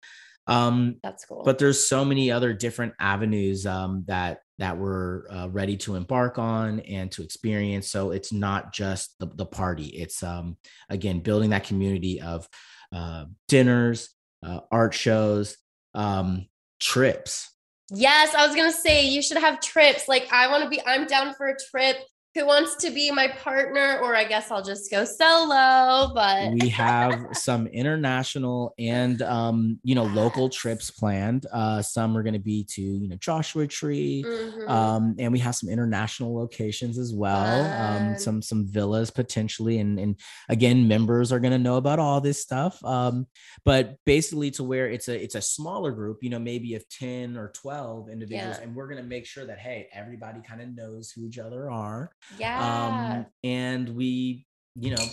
[0.45, 1.43] Um, That's cool.
[1.45, 6.38] but there's so many other different avenues um, that that we're uh, ready to embark
[6.38, 7.89] on and to experience.
[7.89, 9.85] So it's not just the, the party.
[9.88, 10.57] It's um,
[10.89, 12.47] again building that community of
[12.93, 14.09] uh, dinners,
[14.45, 15.57] uh, art shows,
[15.94, 16.48] um,
[16.80, 17.49] trips.
[17.91, 20.07] yes, I was gonna say you should have trips.
[20.07, 21.98] Like I want to be, I'm down for a trip.
[22.35, 23.99] Who wants to be my partner?
[24.01, 26.11] Or I guess I'll just go solo.
[26.15, 31.45] But We have some international and um, you know local trips planned.
[31.53, 34.23] Uh, some are going to be to you know Joshua Tree.
[34.26, 34.69] Mhm.
[34.69, 39.99] um and we have some international locations as well um some some villas potentially and
[39.99, 40.19] and
[40.49, 43.27] again members are going to know about all this stuff um
[43.65, 47.35] but basically to where it's a it's a smaller group you know maybe of 10
[47.38, 48.64] or 12 individuals Yeah.
[48.64, 51.69] and we're going to make sure that hey everybody kind of knows who each other
[51.69, 53.17] are yeah.
[53.17, 54.45] um and we
[54.75, 55.03] you know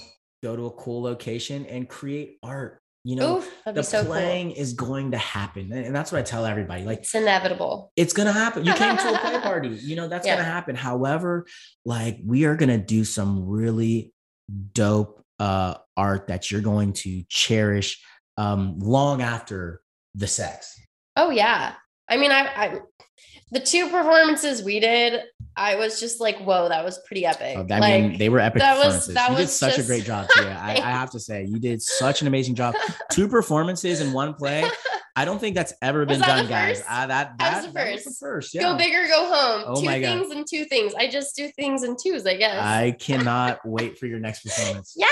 [0.43, 4.61] go to a cool location and create art you know that'd the so playing cool.
[4.61, 7.93] is going to happen and and that's what i tell everybody like It's inevitable.
[7.97, 8.65] it's gonna happen.
[8.65, 10.37] You came to a play party, you know that's Yeah.
[10.37, 10.77] gonna happen.
[10.77, 11.47] However,
[11.85, 14.13] like we are gonna do some really
[14.73, 18.03] dope uh art that you're going to cherish
[18.37, 19.81] um long after
[20.15, 20.79] the sex.
[21.17, 21.75] Oh yeah.
[22.11, 22.79] I mean, I, I
[23.53, 25.23] the two performances we did,
[25.57, 27.57] I was just like, whoa, that was pretty epic.
[27.57, 29.15] Oh, I like, mean, they were epic that was- performances.
[29.15, 30.59] that you did was such a great job, Tia.
[30.61, 32.75] I, I have to say, you did such an amazing job.
[33.11, 34.65] Two performances in one play.
[35.17, 36.79] I don't think that's ever been that done, guys.
[36.79, 36.91] first?
[36.91, 38.21] Uh, that That that, was the that was the first.
[38.21, 38.55] first.
[38.55, 38.63] Yeah.
[38.63, 39.65] Go big or go home.
[39.67, 40.07] Oh two my God.
[40.07, 40.95] things and two things.
[40.95, 42.55] I just do things in twos, I guess.
[42.63, 44.95] I cannot wait for your next performance.
[44.97, 45.09] yeah.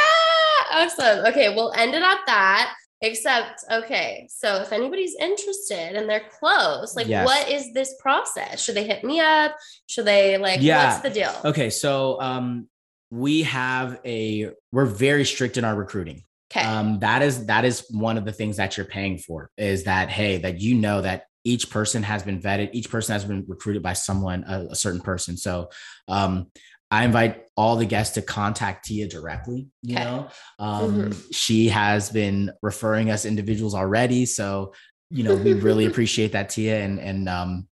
[0.70, 1.26] Awesome.
[1.26, 1.52] Okay.
[1.54, 2.74] We'll end it at that.
[3.00, 4.26] Except, okay.
[4.28, 7.24] So if anybody's interested and they're close, like, Yes.
[7.24, 8.60] what is this process?
[8.62, 9.54] Should they hit me up?
[9.86, 10.88] Should they, like, Yeah.
[10.88, 11.32] what's the deal?
[11.44, 12.68] Okay, so um,
[13.10, 16.24] we have a we're very strict in our recruiting.
[16.50, 16.66] Okay.
[16.66, 20.08] Um, that is that is one of the things that you're paying for is that
[20.08, 23.82] hey that you know that each person has been vetted, each person has been recruited
[23.82, 25.36] by someone a, a certain person.
[25.36, 25.70] So
[26.08, 26.50] um,
[26.90, 29.68] I invite all the guests to contact Tia directly.
[29.82, 30.04] You Okay.
[30.04, 30.28] know,
[30.58, 34.72] um, she has been referring us individuals already, so
[35.10, 37.68] you know we really appreciate that Tia and and um,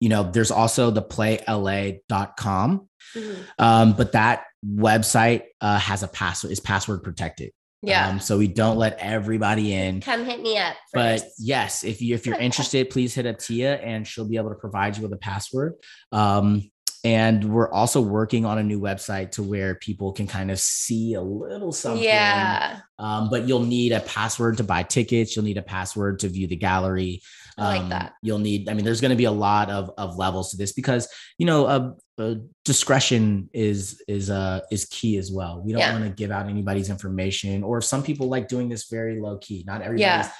[0.00, 3.36] you know there's also the playla.com Mhm.
[3.58, 7.50] um, but that website uh, has a password is password protected
[7.82, 8.08] Yeah.
[8.08, 10.74] um, so we don't let everybody in Come hit me up.
[10.92, 14.48] but yes if you if you're interested please hit up tia and she'll be able
[14.50, 15.74] to provide you with a password
[16.12, 16.62] um,
[17.04, 21.14] and we're also working on a new website to where people can kind of see
[21.14, 22.80] a little something Yeah.
[22.98, 26.46] um, but you'll need a password to buy tickets you'll need a password to view
[26.46, 27.20] the gallery
[27.56, 28.14] I like um, that.
[28.20, 30.72] You'll need, I mean, there's going to be a lot of, of levels to this
[30.72, 31.06] because,
[31.38, 35.62] you know, uh, uh, discretion is, is, uh, is key as well.
[35.64, 35.92] We don't Yeah.
[35.92, 39.62] want to give out anybody's information or some people like doing this very low key.
[39.68, 40.30] Not everybody's Yeah.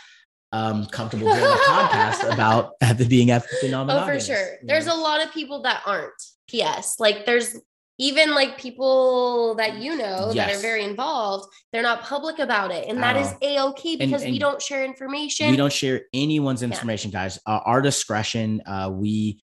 [0.50, 4.56] um, comfortable doing a podcast about the being ethically non Oh, for sure.
[4.64, 6.20] There's a lot of people that aren't.
[6.48, 6.96] P.S.
[6.98, 7.56] Like there's
[7.98, 11.46] even like people that you know that are very involved.
[11.72, 13.46] They're not public about it, and that is Oh.
[13.46, 15.50] a okay because we and don't share information.
[15.50, 17.38] we don't share anyone's information, guys.
[17.46, 18.62] Uh, our discretion.
[18.66, 19.40] Uh, we,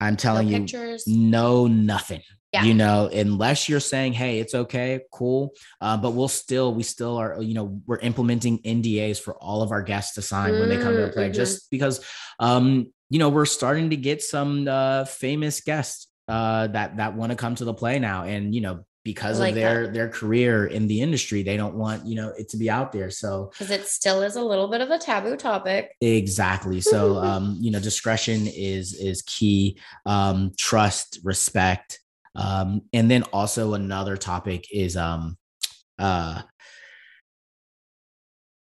[0.00, 1.06] I'm no telling you, pictures.
[1.06, 2.22] know nothing.
[2.52, 2.64] Yeah.
[2.64, 5.52] You know, unless you're saying, "Hey, it's okay, cool,"
[5.82, 9.70] uh, but we'll still, we still are, you know, we're implementing NDAs for all of
[9.70, 11.34] our guests to sign when they come to the play, Mm, mhm.
[11.34, 12.02] just because,
[12.40, 17.30] um, you know, we're starting to get some uh, famous guests uh, that that want
[17.32, 20.66] to come to the play now, and you know, because like of their their career
[20.66, 23.10] in the industry, they don't want you know it to be out there.
[23.10, 25.96] So because it still is a little bit of a taboo topic.
[26.00, 26.80] Exactly.
[26.80, 29.78] So, um, you know, discretion is is key.
[30.04, 32.00] Um, trust, respect,
[32.34, 35.38] um, and then also another topic is um,
[35.98, 36.42] uh,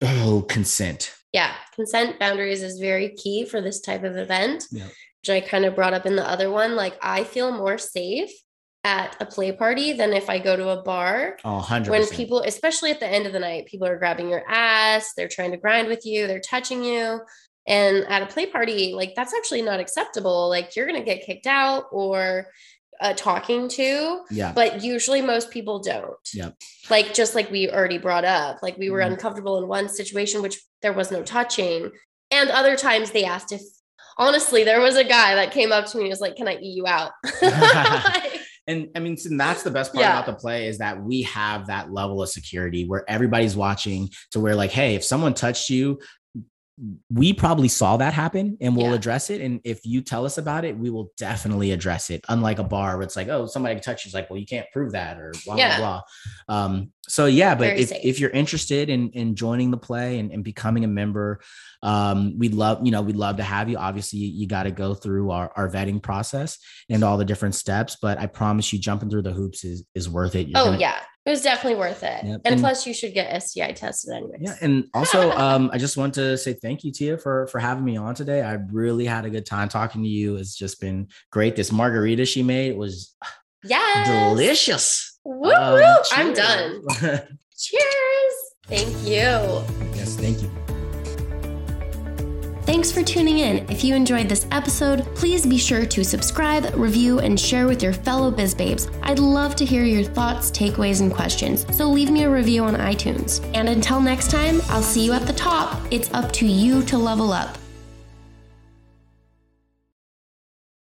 [0.03, 1.15] oh, consent.
[1.33, 4.87] Yeah, consent boundaries is very key for this type of event, Yeah.
[5.23, 6.77] Which I kind of brought up in the other one.
[6.77, 8.31] Like, I feel more safe
[8.85, 11.37] at a play party than if I go to a bar.
[11.45, 14.45] Oh, 100 When people, especially at the end of the night, people are grabbing your
[14.49, 17.21] ass, they're trying to grind with you, they're touching you.
[17.67, 20.49] And at a play party, like that's actually not acceptable.
[20.49, 22.47] Like you're going to get kicked out or
[23.01, 26.17] uh, talking to, yeah, but usually most people don't.
[26.33, 26.57] Yep.
[26.89, 29.13] Like just like we already brought up, like we were Mhm.
[29.13, 31.91] uncomfortable in one situation, which there was no touching.
[32.31, 33.61] And other times they asked if,
[34.19, 36.57] honestly, there was a guy that came up to me and was like, Can I
[36.57, 37.13] eat you out?
[37.43, 40.13] Like, and I mean, that's the best part Yeah.
[40.13, 44.41] about the play is that we have that level of security where everybody's watching to
[44.41, 45.99] where like, hey, if someone touched you,
[47.11, 48.95] we probably saw that happen and we'll Yeah.
[48.95, 49.41] address it.
[49.41, 52.25] And if you tell us about it, we will definitely address it.
[52.29, 54.67] Unlike a bar where it's like, oh, somebody touched you, it's like, well, you can't
[54.73, 55.79] prove that or blah Yeah.
[55.79, 56.03] blah
[56.49, 56.57] blah.
[56.57, 58.01] Um, so yeah, but Very if, safe.
[58.05, 61.41] if you're interested in in joining the play and, and becoming a member,
[61.83, 63.77] um, we'd love, you know, we'd love to have you.
[63.79, 66.59] Obviously, you, got to go through our, our vetting process
[66.91, 70.09] and all the different steps, but I promise you jumping through the hoops is is
[70.09, 70.49] worth it.
[70.49, 71.01] You're oh, gonna- yeah.
[71.29, 72.25] It was definitely worth it.
[72.25, 72.41] Yep.
[72.47, 74.41] And, And- plus, you should get STI tested anyways.
[74.41, 77.85] Yeah, and also, um, I just want to say thank you, Tia, for for having
[77.85, 78.41] me on today.
[78.43, 80.37] I really had a good time talking to you.
[80.37, 81.55] It's just been great.
[81.55, 83.15] This margarita she made was
[83.63, 84.09] Yes.
[84.09, 85.19] delicious.
[85.25, 85.83] Woo Um.
[86.13, 86.83] I'm done.
[87.59, 88.35] Cheers.
[88.67, 89.65] Thank you.
[89.95, 90.51] yes, thank you.
[92.79, 93.69] Thanks for tuning in.
[93.69, 97.93] If you enjoyed this episode, please be sure to subscribe, review, and share with your
[97.93, 98.87] fellow biz babes.
[99.03, 102.77] I'd love to hear your thoughts, takeaways, and questions, so leave me a review on
[102.77, 103.45] iTunes.
[103.53, 105.83] And until next time, I'll see you at the top.
[105.91, 107.59] It's up to you to level up.